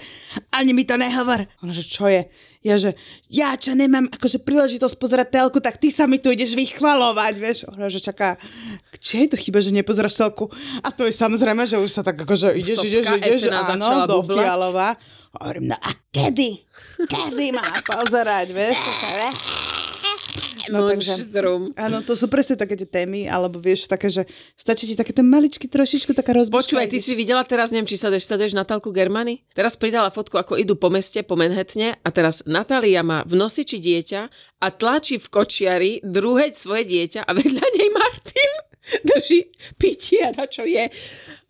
ani 0.51 0.75
mi 0.75 0.83
to 0.83 0.99
nehovor. 0.99 1.47
Ona, 1.63 1.71
že 1.71 1.87
čo 1.87 2.11
je? 2.11 2.27
Ja, 2.63 2.75
že 2.75 2.99
ja 3.31 3.55
čo 3.55 3.79
nemám 3.79 4.11
akože 4.11 4.43
príležitosť 4.43 4.99
pozerať 4.99 5.29
telku, 5.31 5.59
tak 5.63 5.79
ty 5.79 5.95
sa 5.95 6.11
mi 6.11 6.19
tu 6.19 6.31
ideš 6.31 6.59
vychvalovať, 6.59 7.35
vieš. 7.39 7.59
Ona, 7.71 7.87
že 7.87 8.03
čaká, 8.03 8.35
čo 8.99 9.23
je 9.23 9.27
to 9.31 9.37
chyba, 9.39 9.63
že 9.63 9.71
nepozeráš 9.71 10.19
telku? 10.19 10.51
A 10.83 10.91
to 10.91 11.07
je 11.07 11.15
samozrejme, 11.15 11.63
že 11.67 11.79
už 11.79 11.91
sa 11.91 12.03
tak 12.03 12.19
akože 12.19 12.55
ideš, 12.59 12.83
Sopka 12.83 13.19
ideš, 13.19 13.47
ideš, 13.47 13.51
áno, 13.51 14.11
do. 14.11 14.27
Fialova. 14.27 14.99
A 15.33 15.49
hovorím, 15.49 15.71
no 15.71 15.77
a 15.79 15.91
kedy? 16.11 16.67
Kedy 17.09 17.47
má 17.55 17.67
pozerať, 17.87 18.53
vieš? 18.53 18.79
No, 20.71 20.87
takže, 20.87 21.27
áno, 21.75 22.05
to 22.07 22.15
sú 22.15 22.31
presne 22.31 22.55
také 22.55 22.79
tie 22.79 22.87
témy, 22.87 23.27
alebo 23.27 23.59
vieš, 23.59 23.91
také, 23.91 24.07
že 24.13 24.23
stačí 24.55 24.87
ti 24.87 24.95
také 24.95 25.11
ten 25.11 25.27
maličky 25.27 25.67
trošičku 25.67 26.15
taká 26.15 26.37
rozbuška. 26.37 26.79
Počúvaj, 26.79 26.87
ty 26.93 27.03
si 27.03 27.17
videla 27.19 27.43
teraz, 27.43 27.75
neviem, 27.75 27.89
či 27.89 27.99
sa 27.99 28.13
sleduješ 28.13 28.55
Natálku 28.55 28.95
Germany? 28.95 29.43
Teraz 29.57 29.75
pridala 29.75 30.13
fotku, 30.13 30.39
ako 30.39 30.55
idú 30.61 30.79
po 30.79 30.93
meste, 30.93 31.25
po 31.27 31.35
Manhattane 31.35 31.99
a 31.99 32.09
teraz 32.15 32.47
Natália 32.47 33.03
má 33.03 33.27
v 33.27 33.35
nosiči 33.41 33.83
dieťa 33.83 34.21
a 34.63 34.67
tlačí 34.71 35.19
v 35.19 35.27
kočiari 35.33 35.93
druhé 36.05 36.55
svoje 36.55 36.87
dieťa 36.87 37.27
a 37.27 37.31
vedľa 37.33 37.67
nej 37.79 37.89
Martin 37.91 38.51
drží 39.09 39.41
pitie 39.79 40.27
a 40.27 40.35
na 40.35 40.47
čo 40.47 40.67
je. 40.67 40.91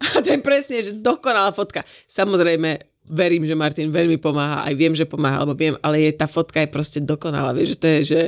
A 0.01 0.07
to 0.21 0.29
je 0.37 0.41
presne, 0.45 0.85
že 0.85 1.01
dokonalá 1.01 1.53
fotka. 1.53 1.85
Samozrejme, 2.09 2.92
verím, 3.09 3.43
že 3.43 3.59
Martin 3.59 3.91
veľmi 3.91 4.19
pomáha, 4.23 4.63
aj 4.67 4.75
viem, 4.79 4.95
že 4.95 5.09
pomáha, 5.09 5.43
alebo 5.43 5.59
viem, 5.59 5.75
ale 5.83 6.07
je, 6.07 6.11
tá 6.15 6.31
fotka 6.31 6.63
je 6.63 6.71
proste 6.71 6.99
dokonalá, 7.03 7.51
vieš, 7.51 7.75
že 7.75 7.79
to 7.79 7.87
je, 7.87 8.01
že... 8.05 8.21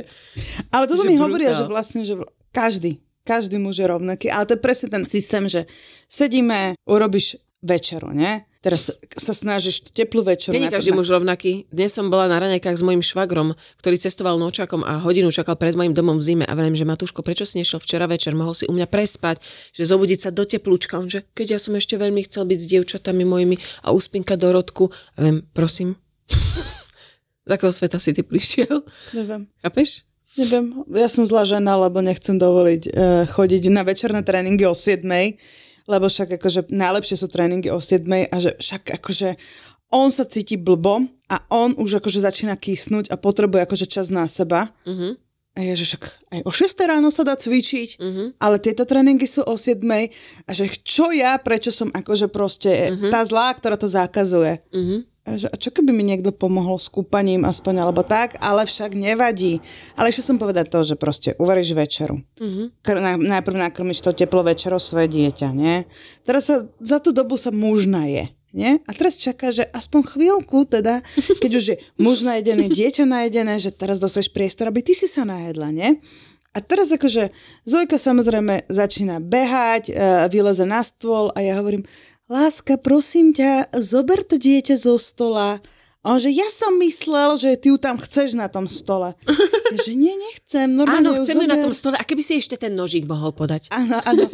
Ale 0.71 0.85
toto 0.85 1.03
že 1.03 1.09
mi 1.09 1.15
brutál. 1.15 1.25
hovoria, 1.29 1.51
že 1.55 1.65
vlastne, 1.65 2.01
že 2.03 2.19
každý, 2.51 2.99
každý 3.23 3.57
muž 3.57 3.79
je 3.79 3.87
rovnaký, 3.87 4.27
ale 4.27 4.43
to 4.43 4.59
je 4.59 4.61
presne 4.63 4.87
ten 4.91 5.03
systém, 5.07 5.47
že 5.47 5.63
sedíme, 6.11 6.75
urobíš 6.83 7.39
večeru, 7.63 8.13
ne? 8.13 8.45
Teraz 8.65 8.89
sa 9.13 9.29
snažíš 9.29 9.93
teplú 9.93 10.25
večer. 10.25 10.49
Není 10.49 10.73
každý 10.73 10.89
muž 10.89 11.13
rovnaký. 11.13 11.69
Dnes 11.69 11.93
som 11.93 12.09
bola 12.09 12.25
na 12.25 12.41
raňajkách 12.41 12.73
s 12.73 12.81
mojim 12.81 13.05
švagrom, 13.05 13.53
ktorý 13.77 14.01
cestoval 14.01 14.41
nočakom 14.41 14.81
a 14.81 14.97
hodinu 15.05 15.29
čakal 15.29 15.53
pred 15.53 15.77
mojim 15.77 15.93
domom 15.93 16.17
v 16.17 16.33
zime 16.33 16.45
a 16.49 16.53
viem, 16.57 16.73
že 16.73 16.81
Matúško, 16.81 17.21
prečo 17.21 17.45
si 17.45 17.61
nešiel 17.61 17.77
včera 17.77 18.09
večer, 18.09 18.33
mohol 18.33 18.57
si 18.57 18.65
u 18.65 18.73
mňa 18.73 18.89
prespať, 18.89 19.37
že 19.69 19.85
zobudiť 19.85 20.17
sa 20.17 20.29
do 20.33 20.49
teplúčka. 20.49 20.97
On, 20.97 21.05
že 21.05 21.29
keď 21.37 21.47
ja 21.53 21.59
som 21.61 21.77
ešte 21.77 21.93
veľmi 21.93 22.25
chcel 22.25 22.49
byť 22.49 22.57
s 22.57 22.69
dievčatami 22.73 23.21
mojimi 23.21 23.61
a 23.85 23.93
uspinka 23.93 24.33
do 24.33 24.49
rodku. 24.49 24.89
A 25.13 25.29
viem, 25.29 25.45
prosím, 25.53 26.01
z 27.45 27.49
akého 27.53 27.69
sveta 27.69 28.01
si 28.01 28.17
ty 28.17 28.25
prišiel? 28.25 28.81
Neviem. 29.13 29.45
Chápeš? 29.61 30.09
Neviem, 30.41 30.81
ja 30.89 31.05
som 31.05 31.21
zlá 31.21 31.45
žena, 31.45 31.77
lebo 31.77 32.01
nechcem 32.01 32.41
dovoliť 32.41 32.81
uh, 32.89 33.29
chodiť 33.29 33.69
na 33.69 33.85
večerné 33.85 34.25
tréningy 34.25 34.65
o 34.65 34.73
7 34.73 35.05
lebo 35.85 36.09
však 36.09 36.41
akože 36.41 36.73
najlepšie 36.73 37.17
sú 37.17 37.27
tréningy 37.29 37.69
o 37.69 37.77
7 37.77 38.05
a 38.29 38.35
že 38.41 38.57
však 38.57 39.01
akože 39.01 39.37
on 39.93 40.09
sa 40.09 40.25
cíti 40.25 40.57
blbo 40.57 41.05
a 41.29 41.37
on 41.53 41.77
už 41.77 42.01
akože 42.01 42.25
začína 42.25 42.57
kysnúť 42.57 43.13
a 43.13 43.15
potrebuje 43.15 43.63
akože 43.65 43.85
čas 43.87 44.09
na 44.09 44.25
seba. 44.25 44.73
Uh-huh. 44.83 45.15
A 45.55 45.63
je, 45.63 45.79
že 45.79 45.95
však 45.95 46.03
aj 46.35 46.39
o 46.43 46.51
6 46.51 46.89
ráno 46.89 47.07
sa 47.13 47.23
dá 47.23 47.37
cvičiť, 47.37 47.89
uh-huh. 47.95 48.27
ale 48.43 48.59
tieto 48.59 48.83
tréningy 48.83 49.23
sú 49.23 49.47
o 49.47 49.55
7 49.55 49.79
a 50.43 50.49
že 50.51 50.67
čo 50.83 51.15
ja, 51.15 51.39
prečo 51.39 51.71
som 51.71 51.87
akože 51.95 52.27
proste 52.27 52.91
uh-huh. 52.91 53.07
tá 53.13 53.23
zlá, 53.23 53.55
ktorá 53.55 53.79
to 53.79 53.87
zakazuje. 53.87 54.59
Uh-huh. 54.73 55.07
A, 55.25 55.41
že, 55.41 55.49
a 55.49 55.57
čo 55.57 55.73
keby 55.73 55.89
mi 55.89 56.05
niekto 56.05 56.29
pomohol 56.29 56.77
s 56.77 56.85
kúpaním 56.85 57.49
aspoň 57.49 57.81
alebo 57.81 58.05
tak, 58.05 58.37
ale 58.37 58.61
však 58.69 58.93
nevadí. 58.93 59.57
Ale 59.97 60.13
ešte 60.13 60.21
som 60.21 60.37
povedať 60.37 60.69
to, 60.69 60.85
že 60.85 60.95
proste 61.01 61.33
uvaríš 61.41 61.73
večeru. 61.73 62.21
Uh-huh. 62.37 62.69
Kr- 62.85 63.01
najprv 63.17 63.57
nakrmiš 63.57 64.05
to 64.05 64.13
teplo 64.13 64.45
večero 64.45 64.77
svoje 64.77 65.09
dieťa, 65.09 65.49
nie? 65.49 65.89
Teraz 66.29 66.45
sa, 66.45 66.61
za 66.77 67.01
tú 67.01 67.09
dobu 67.09 67.41
sa 67.41 67.49
muž 67.49 67.89
naje. 67.89 68.29
Nie? 68.55 68.79
A 68.87 68.95
teraz 68.95 69.19
čaká, 69.19 69.51
že 69.51 69.67
aspoň 69.73 70.15
chvíľku, 70.15 70.63
teda, 70.69 71.01
keď 71.43 71.51
už 71.57 71.65
je 71.73 71.75
muž 71.97 72.21
najedený, 72.21 72.69
dieťa 72.69 73.03
najedené, 73.09 73.57
že 73.57 73.73
teraz 73.73 73.97
dostaneš 73.97 74.29
priestor, 74.29 74.69
aby 74.69 74.85
ty 74.85 74.93
si 74.93 75.09
sa 75.09 75.25
najedla, 75.25 75.73
nie? 75.73 75.99
A 76.55 76.63
teraz 76.63 76.87
akože 76.87 77.35
Zojka 77.67 77.99
samozrejme 77.99 78.63
začína 78.71 79.19
behať, 79.19 79.91
uh, 79.91 80.31
vyleze 80.31 80.63
na 80.63 80.79
stôl 80.87 81.27
a 81.35 81.43
ja 81.43 81.59
hovorím, 81.59 81.83
láska, 82.29 82.77
prosím 82.77 83.33
ťa, 83.33 83.73
zober 83.77 84.25
to 84.25 84.37
dieťa 84.37 84.75
zo 84.77 84.97
stola. 84.97 85.61
A 86.05 86.13
on 86.13 86.21
že 86.21 86.29
ja 86.29 86.45
som 86.53 86.77
myslel, 86.85 87.33
že 87.33 87.57
ty 87.57 87.73
ju 87.73 87.81
tam 87.81 87.97
chceš 87.97 88.37
na 88.37 88.45
tom 88.45 88.69
stole. 88.69 89.13
Ja, 89.65 89.81
že 89.81 89.97
nie, 89.97 90.13
nechcem. 90.13 90.77
Normálne 90.77 91.09
Áno, 91.09 91.25
chcem 91.25 91.41
ju 91.41 91.49
na 91.49 91.57
tom 91.57 91.73
stole. 91.73 91.97
A 91.97 92.05
keby 92.05 92.21
si 92.21 92.37
ešte 92.37 92.53
ten 92.53 92.77
nožík 92.77 93.09
mohol 93.09 93.33
podať. 93.33 93.65
Áno, 93.73 93.97
áno. 94.05 94.29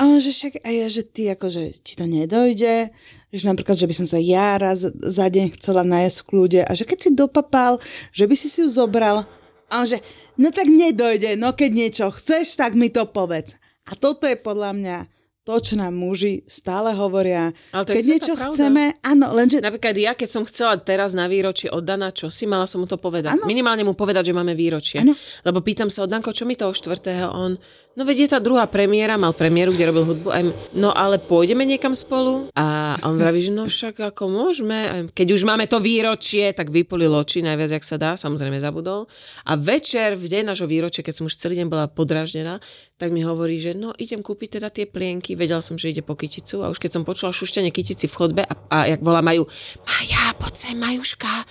A 0.00 0.08
on, 0.08 0.16
že 0.16 0.32
však, 0.32 0.64
a 0.64 0.72
ja, 0.72 0.88
že 0.88 1.04
ty, 1.04 1.28
akože, 1.28 1.84
ti 1.84 1.94
to 2.00 2.08
nedojde, 2.08 2.88
že 3.28 3.42
napríklad, 3.44 3.76
že 3.76 3.84
by 3.84 3.94
som 3.94 4.08
sa 4.08 4.16
ja 4.16 4.56
raz 4.56 4.88
za 4.88 5.26
deň 5.28 5.60
chcela 5.60 5.84
najesť 5.84 6.24
v 6.24 6.26
kľude 6.32 6.60
a 6.64 6.72
že 6.72 6.88
keď 6.88 6.98
si 6.98 7.10
dopapal, 7.12 7.76
že 8.16 8.24
by 8.24 8.34
si 8.34 8.48
si 8.48 8.64
ju 8.64 8.68
zobral. 8.72 9.28
A 9.68 9.84
on, 9.84 9.86
že, 9.86 10.00
no 10.40 10.48
tak 10.48 10.72
nedojde, 10.72 11.36
no 11.36 11.52
keď 11.52 11.70
niečo 11.76 12.04
chceš, 12.08 12.56
tak 12.56 12.72
mi 12.72 12.88
to 12.88 13.04
povedz. 13.04 13.60
A 13.84 14.00
toto 14.00 14.24
je 14.24 14.40
podľa 14.40 14.72
mňa 14.80 14.96
to, 15.44 15.60
čo 15.60 15.76
nám 15.76 15.92
muži 15.92 16.40
stále 16.48 16.96
hovoria. 16.96 17.52
Ale 17.68 17.84
to 17.84 17.92
je 17.92 18.00
keď 18.00 18.04
sveta 18.04 18.12
niečo 18.16 18.34
pravda. 18.34 18.48
chceme, 18.48 18.82
áno, 19.04 19.26
lenže... 19.36 19.60
Napríklad 19.60 19.94
ja, 20.00 20.16
keď 20.16 20.28
som 20.32 20.42
chcela 20.48 20.80
teraz 20.80 21.12
na 21.12 21.28
výročie 21.28 21.68
od 21.68 21.84
Dana, 21.84 22.08
čo 22.16 22.32
si, 22.32 22.48
mala 22.48 22.64
som 22.64 22.80
mu 22.80 22.88
to 22.88 22.96
povedať. 22.96 23.36
Áno. 23.36 23.44
Minimálne 23.44 23.84
mu 23.84 23.92
povedať, 23.92 24.32
že 24.32 24.34
máme 24.34 24.56
výročie. 24.56 25.04
Áno. 25.04 25.12
Lebo 25.44 25.60
pýtam 25.60 25.92
sa 25.92 26.08
od 26.08 26.10
Danko, 26.10 26.32
čo 26.32 26.48
mi 26.48 26.56
toho 26.56 26.72
štvrtého 26.72 27.28
on... 27.28 27.60
No 27.94 28.02
veď 28.02 28.26
je 28.26 28.28
tá 28.34 28.42
druhá 28.42 28.66
premiéra, 28.66 29.14
mal 29.14 29.30
premiéru, 29.30 29.70
kde 29.70 29.86
robil 29.86 30.02
hudbu. 30.02 30.28
Aj, 30.34 30.42
no 30.74 30.90
ale 30.90 31.22
pôjdeme 31.22 31.62
niekam 31.62 31.94
spolu? 31.94 32.50
A 32.58 32.98
on 33.06 33.14
vraví, 33.14 33.38
že 33.38 33.54
no 33.54 33.70
však 33.70 34.10
ako 34.10 34.26
môžeme. 34.26 35.06
Keď 35.14 35.28
už 35.30 35.46
máme 35.46 35.70
to 35.70 35.78
výročie, 35.78 36.50
tak 36.50 36.74
vypolil 36.74 37.14
oči 37.14 37.46
najviac, 37.46 37.78
jak 37.78 37.86
sa 37.86 37.94
dá, 37.94 38.18
samozrejme 38.18 38.58
zabudol. 38.58 39.06
A 39.46 39.54
večer, 39.54 40.18
v 40.18 40.26
deň 40.26 40.50
nášho 40.50 40.66
výročia, 40.66 41.06
keď 41.06 41.22
som 41.22 41.24
už 41.30 41.38
celý 41.38 41.54
deň 41.62 41.70
bola 41.70 41.86
podráždená, 41.86 42.58
tak 42.98 43.14
mi 43.14 43.22
hovorí, 43.22 43.62
že 43.62 43.78
no 43.78 43.94
idem 43.94 44.26
kúpiť 44.26 44.58
teda 44.58 44.74
tie 44.74 44.90
plienky. 44.90 45.38
Vedel 45.38 45.62
som, 45.62 45.78
že 45.78 45.94
ide 45.94 46.02
po 46.02 46.18
kyticu 46.18 46.66
a 46.66 46.74
už 46.74 46.82
keď 46.82 46.98
som 46.98 47.06
počula 47.06 47.30
šušťanie 47.30 47.70
kytici 47.70 48.10
v 48.10 48.14
chodbe 48.18 48.42
a, 48.42 48.54
a 48.74 48.90
jak 48.90 49.06
volá 49.06 49.22
Majú, 49.22 49.46
Maja, 49.86 50.34
poď 50.34 50.54
sem, 50.66 50.74
Majuška. 50.74 51.46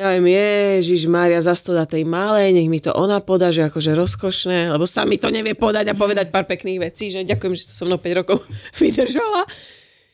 Ja 0.00 0.16
viem, 0.16 0.32
Ježiš 0.32 1.12
Mária, 1.12 1.44
zas 1.44 1.60
to 1.60 1.76
dá 1.76 1.84
tej 1.84 2.08
malej, 2.08 2.56
nech 2.56 2.72
mi 2.72 2.80
to 2.80 2.88
ona 2.96 3.20
podá, 3.20 3.52
že 3.52 3.68
akože 3.68 3.92
rozkošné, 3.92 4.72
lebo 4.72 4.88
sa 4.88 5.04
mi 5.04 5.20
to 5.20 5.28
nevie 5.28 5.52
podať 5.52 5.92
a 5.92 5.98
povedať 5.98 6.32
pár 6.32 6.48
pekných 6.48 6.88
vecí, 6.88 7.12
že 7.12 7.20
ďakujem, 7.28 7.52
že 7.52 7.68
to 7.68 7.72
so 7.76 7.84
mnou 7.84 8.00
5 8.00 8.20
rokov 8.24 8.40
vydržala. 8.80 9.44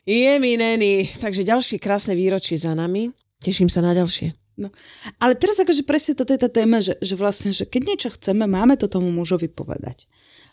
Je 0.03 0.43
mi 0.43 0.59
neni. 0.59 1.07
Takže 1.07 1.47
ďalšie 1.47 1.79
krásne 1.79 2.19
výročie 2.19 2.59
za 2.59 2.75
nami. 2.75 3.15
Teším 3.39 3.71
sa 3.71 3.79
na 3.79 3.95
ďalšie. 3.95 4.35
No. 4.59 4.75
Ale 5.23 5.39
teraz 5.39 5.55
akože 5.63 5.87
presne 5.87 6.19
toto 6.19 6.35
je 6.35 6.43
tá 6.43 6.51
téma, 6.51 6.83
že, 6.83 6.99
že 6.99 7.15
vlastne, 7.15 7.55
že 7.55 7.63
keď 7.63 7.81
niečo 7.87 8.09
chceme, 8.11 8.43
máme 8.43 8.75
to 8.75 8.91
tomu 8.91 9.07
mužovi 9.15 9.47
povedať. 9.47 10.03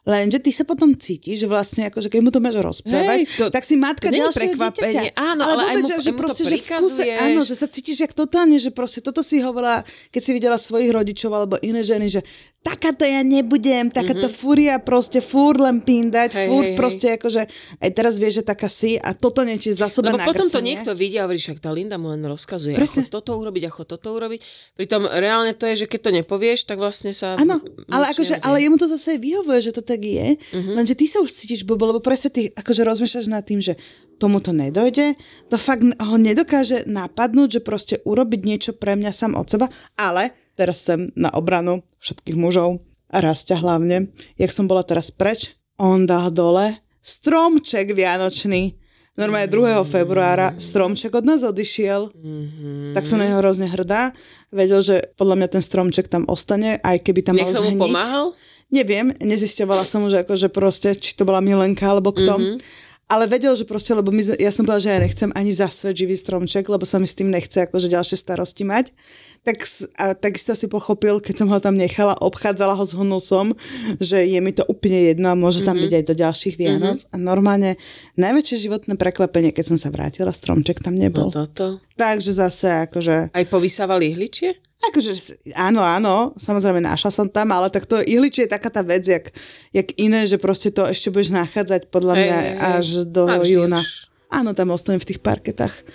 Lenže 0.04 0.37
ty 0.37 0.52
sa 0.52 0.68
potom 0.68 0.92
cítiš, 0.92 1.44
že 1.44 1.49
vlastne 1.49 1.88
akože 1.88 2.12
keď 2.12 2.20
mu 2.20 2.28
to 2.28 2.37
máš 2.37 2.61
rozprávať, 2.61 3.25
Hej, 3.25 3.40
to- 3.40 3.49
tak 3.49 3.64
si 3.64 3.80
matka 3.80 4.12
to 4.12 4.20
ďalšieho 4.20 4.52
dieťaťa. 4.52 5.16
Áno, 5.16 5.42
ale 5.49 5.62
aj 5.64 5.75
vôbec, 5.80 5.84
mu- 5.84 5.88
že, 5.88 5.96
že 6.04 6.12
proste, 6.12 6.42
že 6.44 6.56
v 6.61 6.66
kuse, 6.76 7.04
áno, 7.08 7.40
že 7.40 7.54
sa 7.56 7.64
cítiš 7.64 8.04
jak 8.04 8.12
totálne, 8.12 8.61
že 8.61 8.68
proste 8.68 9.00
toto 9.00 9.25
si 9.25 9.40
hovorila, 9.40 9.80
keď 10.12 10.20
si 10.20 10.30
videla 10.37 10.61
svojich 10.61 10.92
rodičov 10.92 11.32
alebo 11.32 11.56
iné 11.64 11.80
ženy, 11.80 12.12
že 12.12 12.20
takáto 12.64 13.04
ja 13.04 13.20
nebudem, 13.20 13.92
takáto 13.92 14.25
mm-hmm. 14.25 14.40
fúria 14.40 14.75
proste, 14.80 15.20
fúr 15.20 15.61
len 15.61 15.84
pindať. 15.84 16.32
Hej, 16.32 16.46
fúr 16.49 16.64
hej, 16.64 16.73
hej. 16.73 16.78
proste 16.80 17.06
akože 17.20 17.42
aj 17.84 17.90
teraz 17.92 18.16
vieš, 18.16 18.40
že 18.40 18.44
taká 18.49 18.73
si 18.73 18.96
a 18.96 19.12
toto 19.12 19.44
niečo 19.44 19.68
za 19.76 19.92
seba 19.92 20.16
Lebo 20.16 20.25
potom 20.25 20.49
to 20.49 20.64
niekto 20.64 20.96
vidí 20.96 21.20
a 21.20 21.28
hovorí, 21.28 21.37
však 21.37 21.61
tá 21.61 21.68
Linda 21.68 22.00
mu 22.00 22.08
len 22.08 22.25
rozkazuje, 22.25 22.80
Presne. 22.80 23.04
ako 23.04 23.20
toto 23.20 23.37
urobiť, 23.37 23.62
ako 23.68 23.82
toto 23.84 24.16
urobiť. 24.16 24.40
Pritom 24.80 25.04
reálne 25.04 25.52
to 25.52 25.68
je, 25.68 25.84
že 25.84 25.87
keď 25.92 26.00
to 26.08 26.11
nepovieš, 26.25 26.64
tak 26.64 26.80
vlastne 26.80 27.12
sa... 27.12 27.37
Áno, 27.37 27.61
ale 27.92 28.16
akože, 28.16 28.40
ale 28.40 28.64
jemu 28.64 28.80
to 28.80 28.88
zase 28.88 29.20
vyhovuje, 29.20 29.61
že 29.61 29.76
to 29.76 29.84
tak 29.94 30.02
je, 30.02 30.26
Mhm. 30.34 30.58
uh-huh. 30.58 30.74
lenže 30.74 30.98
ty 30.98 31.06
sa 31.06 31.22
už 31.22 31.30
cítiš 31.30 31.62
blbo, 31.62 31.94
lebo 31.94 32.02
presne 32.02 32.34
ty 32.34 32.50
akože 32.50 32.82
rozmýšľaš 32.82 33.26
nad 33.30 33.46
tým, 33.46 33.62
že 33.62 33.78
tomu 34.18 34.42
to 34.42 34.50
nedojde, 34.50 35.14
to 35.50 35.56
fakt 35.58 35.86
ho 35.86 36.16
nedokáže 36.18 36.82
napadnúť, 36.90 37.58
že 37.58 37.60
proste 37.62 37.94
urobiť 38.02 38.40
niečo 38.42 38.70
pre 38.74 38.98
mňa 38.98 39.10
sám 39.14 39.38
od 39.38 39.46
seba, 39.46 39.66
ale 39.94 40.34
teraz 40.58 40.82
sem 40.82 41.10
na 41.14 41.30
obranu 41.30 41.86
všetkých 42.02 42.34
mužov 42.34 42.82
a 43.10 43.22
Rastia 43.22 43.58
hlavne, 43.58 44.10
jak 44.34 44.50
som 44.50 44.66
bola 44.66 44.82
teraz 44.82 45.14
preč, 45.14 45.54
on 45.78 46.06
dal 46.06 46.30
dole 46.34 46.78
stromček 47.02 47.94
vianočný. 47.94 48.74
Normálne 49.14 49.47
2. 49.47 49.78
februára 49.87 50.59
stromček 50.59 51.14
od 51.14 51.23
nás 51.23 51.47
odišiel. 51.47 52.11
Mhm. 52.11 52.99
Tak 52.99 53.06
som 53.06 53.23
na 53.23 53.30
neho 53.30 53.38
hrozne 53.38 53.71
hrdá. 53.71 54.11
Vedel, 54.50 54.83
že 54.83 54.97
podľa 55.14 55.38
mňa 55.38 55.49
ten 55.54 55.62
stromček 55.62 56.11
tam 56.11 56.26
ostane, 56.26 56.83
aj 56.83 56.99
keby 56.99 57.23
tam 57.23 57.38
mal 57.38 57.47
Niekto 57.47 57.62
mu 57.62 57.71
zhniť. 57.71 57.80
pomáhal? 57.80 58.26
Neviem, 58.75 59.14
nezisťovala 59.23 59.87
som, 59.87 60.11
že 60.11 60.26
akože 60.26 60.50
proste, 60.50 60.99
či 60.99 61.14
to 61.14 61.23
bola 61.23 61.38
Milenka 61.38 61.87
alebo 61.87 62.11
kto. 62.11 62.35
Mhm. 62.35 62.42
Mm-hmm. 62.42 62.83
Ale 63.06 63.26
vedel, 63.26 63.52
že 63.52 63.62
proste, 63.62 63.92
lebo 63.92 64.08
my, 64.08 64.25
ja 64.34 64.49
som 64.49 64.62
povedala, 64.62 64.80
že 64.80 64.90
ja 64.90 64.99
nechcem 64.99 65.30
ani 65.30 65.52
zasvet 65.52 65.92
živý 65.94 66.14
stromček, 66.14 66.64
lebo 66.64 66.82
sa 66.82 66.96
mi 66.96 67.04
s 67.04 67.12
tým 67.12 67.28
nechce 67.28 67.62
akože 67.62 67.87
ďalšie 67.87 68.16
starosti 68.16 68.64
mať. 68.64 68.96
Tak, 69.44 69.61
a 69.94 70.04
takisto 70.14 70.52
si 70.52 70.64
pochopil, 70.66 71.20
keď 71.20 71.34
som 71.37 71.49
ho 71.49 71.58
tam 71.58 71.76
nechala, 71.76 72.16
obchádzala 72.16 72.73
ho 72.73 72.80
s 72.80 72.96
hnusom, 72.96 73.52
že 73.99 74.25
je 74.25 74.40
mi 74.40 74.50
to 74.50 74.64
úplne 74.64 75.12
jedno 75.12 75.28
a 75.28 75.37
môže 75.37 75.61
tam 75.61 75.76
Mhm. 75.76 75.82
byť 75.84 75.92
aj 75.92 76.04
do 76.06 76.14
ďalších 76.16 76.54
Vianoc. 76.56 76.99
A 77.06 77.20
normálne 77.20 77.76
najväčšie 78.16 78.56
životné 78.62 78.96
prekvapenie, 78.96 79.52
keď 79.52 79.64
som 79.68 79.78
sa 79.78 79.92
vrátila, 79.92 80.32
stromček 80.32 80.80
tam 80.80 80.96
No 80.96 81.04
nebol. 81.04 81.28
toto. 81.28 81.84
Takže 81.94 82.32
zase 82.32 82.88
akože 82.88 83.30
Aj 83.30 83.44
povysávali 83.44 84.16
ihličie? 84.16 84.56
Akože 84.90 85.38
áno, 85.56 85.80
áno, 85.80 86.34
samozrejme 86.36 86.82
našla 86.82 87.10
som 87.10 87.26
tam, 87.30 87.54
ale 87.54 87.70
tak 87.70 87.88
to 87.88 88.02
ihličie 88.02 88.44
je 88.44 88.54
taká 88.54 88.68
tá 88.68 88.82
vec, 88.84 89.06
jak, 89.06 89.32
jak 89.72 89.88
iné, 89.96 90.26
že 90.28 90.36
proste 90.36 90.68
to 90.74 90.84
ešte 90.84 91.08
budeš 91.08 91.32
nachádzať 91.32 91.88
podľa 91.88 92.14
mňa 92.18 92.38
hej, 92.38 92.50
hej. 92.50 92.58
až 92.60 92.86
do 93.08 93.22
A 93.24 93.40
vždy 93.40 93.54
júna. 93.54 93.80
už. 93.80 94.12
Áno, 94.34 94.50
tam 94.52 94.74
ostanem 94.74 95.00
v 95.00 95.08
tých 95.14 95.20
parketách. 95.22 95.86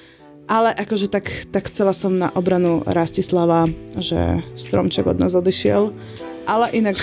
Ale 0.50 0.74
akože 0.74 1.14
tak, 1.14 1.30
tak 1.54 1.70
chcela 1.70 1.94
som 1.94 2.18
na 2.18 2.34
obranu 2.34 2.82
Rastislava, 2.88 3.70
že 4.02 4.42
stromček 4.58 5.06
od 5.06 5.22
nás 5.22 5.38
odišiel. 5.38 5.94
Ale 6.50 6.74
inak... 6.74 6.98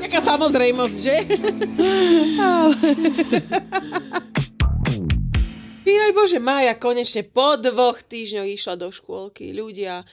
Jaká 0.00 0.24
samozrejmosť, 0.24 0.96
že? 0.96 1.16
Jaj 5.88 6.12
Bože, 6.12 6.38
Mája 6.40 6.76
konečne 6.76 7.24
po 7.24 7.56
dvoch 7.56 8.04
týždňoch 8.04 8.48
išla 8.48 8.74
do 8.76 8.92
škôlky. 8.92 9.56
Ľudia, 9.56 10.04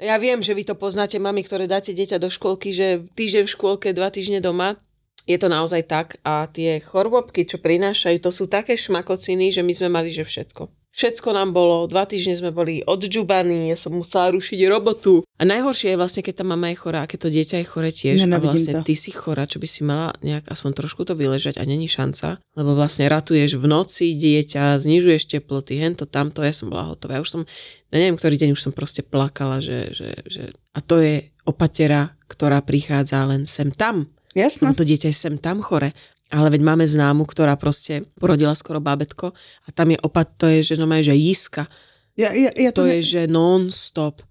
ja 0.00 0.16
viem, 0.18 0.42
že 0.42 0.56
vy 0.56 0.66
to 0.66 0.74
poznáte, 0.74 1.22
mami, 1.22 1.46
ktoré 1.46 1.70
dáte 1.70 1.94
dieťa 1.94 2.18
do 2.18 2.32
škôlky, 2.32 2.74
že 2.74 3.06
týždeň 3.14 3.46
v 3.46 3.54
škôlke, 3.54 3.88
dva 3.94 4.10
týždne 4.10 4.42
doma. 4.42 4.80
Je 5.28 5.36
to 5.36 5.52
naozaj 5.52 5.86
tak 5.86 6.18
a 6.26 6.48
tie 6.48 6.80
chorobky, 6.80 7.44
čo 7.44 7.60
prinášajú, 7.60 8.18
to 8.18 8.32
sú 8.32 8.48
také 8.48 8.74
šmakociny, 8.74 9.52
že 9.52 9.62
my 9.62 9.72
sme 9.76 9.88
mali, 9.92 10.08
že 10.10 10.24
všetko. 10.24 10.79
Všetko 10.90 11.30
nám 11.30 11.54
bolo, 11.54 11.86
dva 11.86 12.02
týždne 12.02 12.34
sme 12.34 12.50
boli 12.50 12.82
odžubaní, 12.82 13.70
ja 13.70 13.78
som 13.78 13.94
musela 13.94 14.34
rušiť 14.34 14.58
robotu. 14.66 15.22
A 15.38 15.46
najhoršie 15.46 15.94
je 15.94 16.00
vlastne, 16.02 16.26
keď 16.26 16.42
tá 16.42 16.44
mama 16.44 16.74
je 16.74 16.82
chorá, 16.82 17.06
keď 17.06 17.18
to 17.24 17.28
dieťa 17.30 17.56
je 17.62 17.66
chore 17.70 17.90
tiež 17.94 18.18
a 18.18 18.26
Nenávidím 18.26 18.58
vlastne 18.58 18.74
to. 18.82 18.86
ty 18.90 18.94
si 18.98 19.14
chorá, 19.14 19.46
čo 19.46 19.62
by 19.62 19.68
si 19.70 19.86
mala 19.86 20.10
nejak 20.26 20.50
aspoň 20.50 20.70
trošku 20.74 21.06
to 21.06 21.14
vyležať 21.14 21.62
a 21.62 21.64
není 21.64 21.86
šanca, 21.86 22.42
lebo 22.58 22.74
vlastne 22.74 23.06
ratuješ 23.06 23.54
v 23.54 23.66
noci 23.70 24.18
dieťa, 24.18 24.82
znižuješ 24.82 25.30
teploty, 25.30 25.78
hento, 25.78 26.10
tamto, 26.10 26.42
ja 26.42 26.50
som 26.50 26.66
bola 26.66 26.90
hotová. 26.90 27.16
Ja 27.16 27.24
už 27.24 27.30
som, 27.38 27.42
ja 27.94 27.96
neviem, 27.96 28.18
ktorý 28.18 28.34
deň 28.34 28.50
už 28.58 28.60
som 28.66 28.72
proste 28.74 29.06
plakala, 29.06 29.62
že, 29.62 29.94
že, 29.94 30.10
že... 30.26 30.50
A 30.74 30.82
to 30.82 30.98
je 30.98 31.22
opatera, 31.46 32.18
ktorá 32.26 32.58
prichádza 32.66 33.22
len 33.30 33.46
sem 33.46 33.70
tam. 33.70 34.10
Jasné. 34.34 34.66
No 34.66 34.74
to 34.74 34.82
dieťa 34.82 35.10
je 35.10 35.16
sem 35.16 35.38
tam 35.38 35.62
chore. 35.62 35.94
Ale 36.30 36.46
veď 36.54 36.62
máme 36.62 36.86
známu, 36.86 37.26
ktorá 37.26 37.58
proste 37.58 38.06
porodila 38.14 38.54
skoro 38.54 38.78
bábetko 38.78 39.34
a 39.66 39.68
tam 39.74 39.90
je 39.90 39.98
opat, 39.98 40.30
to 40.38 40.46
je, 40.46 40.62
že 40.62 40.74
no 40.78 40.86
že 40.86 41.14
jiska. 41.14 41.66
Ja, 42.14 42.30
ja, 42.30 42.54
ja 42.54 42.70
To 42.70 42.86
to, 42.86 42.90
je, 42.90 42.98
že 43.02 43.20
non-stop. 43.26 44.22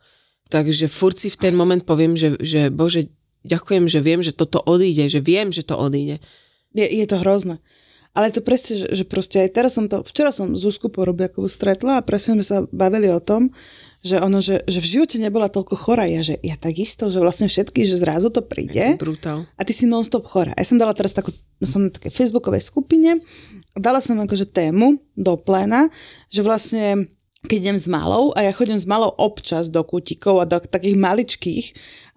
Takže 0.50 0.90
furt 0.90 1.20
si 1.20 1.30
v 1.30 1.38
ten 1.38 1.54
moment 1.54 1.84
poviem, 1.84 2.16
že, 2.16 2.40
že 2.42 2.72
bože, 2.72 3.12
ďakujem, 3.46 3.86
že 3.86 4.00
viem, 4.02 4.24
že 4.24 4.34
toto 4.34 4.64
odíde, 4.64 5.12
že 5.12 5.22
viem, 5.22 5.52
že 5.52 5.62
to 5.62 5.78
odíde. 5.78 6.24
Je, 6.74 6.86
je 6.88 7.06
to 7.06 7.22
hrozné. 7.22 7.62
Ale 8.18 8.34
to 8.34 8.42
presne, 8.42 8.82
že, 8.82 8.88
že 8.90 9.06
proste 9.06 9.46
aj 9.46 9.50
teraz 9.54 9.78
som 9.78 9.86
to, 9.86 10.02
včera 10.02 10.34
som 10.34 10.58
Zuzku 10.58 10.90
Porobiakovú 10.90 11.46
stretla 11.46 12.02
a 12.02 12.06
presne 12.06 12.42
sme 12.42 12.46
sa 12.46 12.58
bavili 12.74 13.06
o 13.14 13.22
tom, 13.22 13.54
že 14.00 14.16
ono, 14.24 14.40
že, 14.40 14.64
že 14.64 14.80
v 14.80 14.88
živote 14.98 15.20
nebola 15.20 15.52
toľko 15.52 15.76
chorá. 15.76 16.08
Ja, 16.08 16.24
že 16.24 16.40
ja 16.40 16.56
takisto, 16.56 17.12
že 17.12 17.20
vlastne 17.20 17.52
všetky, 17.52 17.84
že 17.84 18.00
zrazu 18.00 18.32
to 18.32 18.40
príde 18.40 18.96
Brutál. 18.96 19.44
a 19.44 19.62
ty 19.68 19.76
si 19.76 19.84
non-stop 19.84 20.24
chorá. 20.24 20.56
Ja 20.56 20.64
som 20.64 20.80
dala 20.80 20.96
teraz 20.96 21.12
takú, 21.12 21.36
som 21.60 21.88
na 21.88 21.92
takej 21.92 22.16
facebookovej 22.16 22.64
skupine, 22.64 23.20
dala 23.76 24.00
som 24.00 24.16
akože 24.16 24.48
tému 24.50 25.04
do 25.20 25.36
pléna, 25.36 25.92
že 26.32 26.42
vlastne 26.42 27.12
keď 27.40 27.56
idem 27.56 27.80
s 27.80 27.88
malou 27.88 28.36
a 28.36 28.44
ja 28.44 28.52
chodím 28.52 28.76
s 28.76 28.84
malou 28.84 29.16
občas 29.16 29.72
do 29.72 29.80
kútikov 29.80 30.44
a 30.44 30.46
do 30.46 30.60
takých 30.60 31.00
maličkých, 31.00 31.66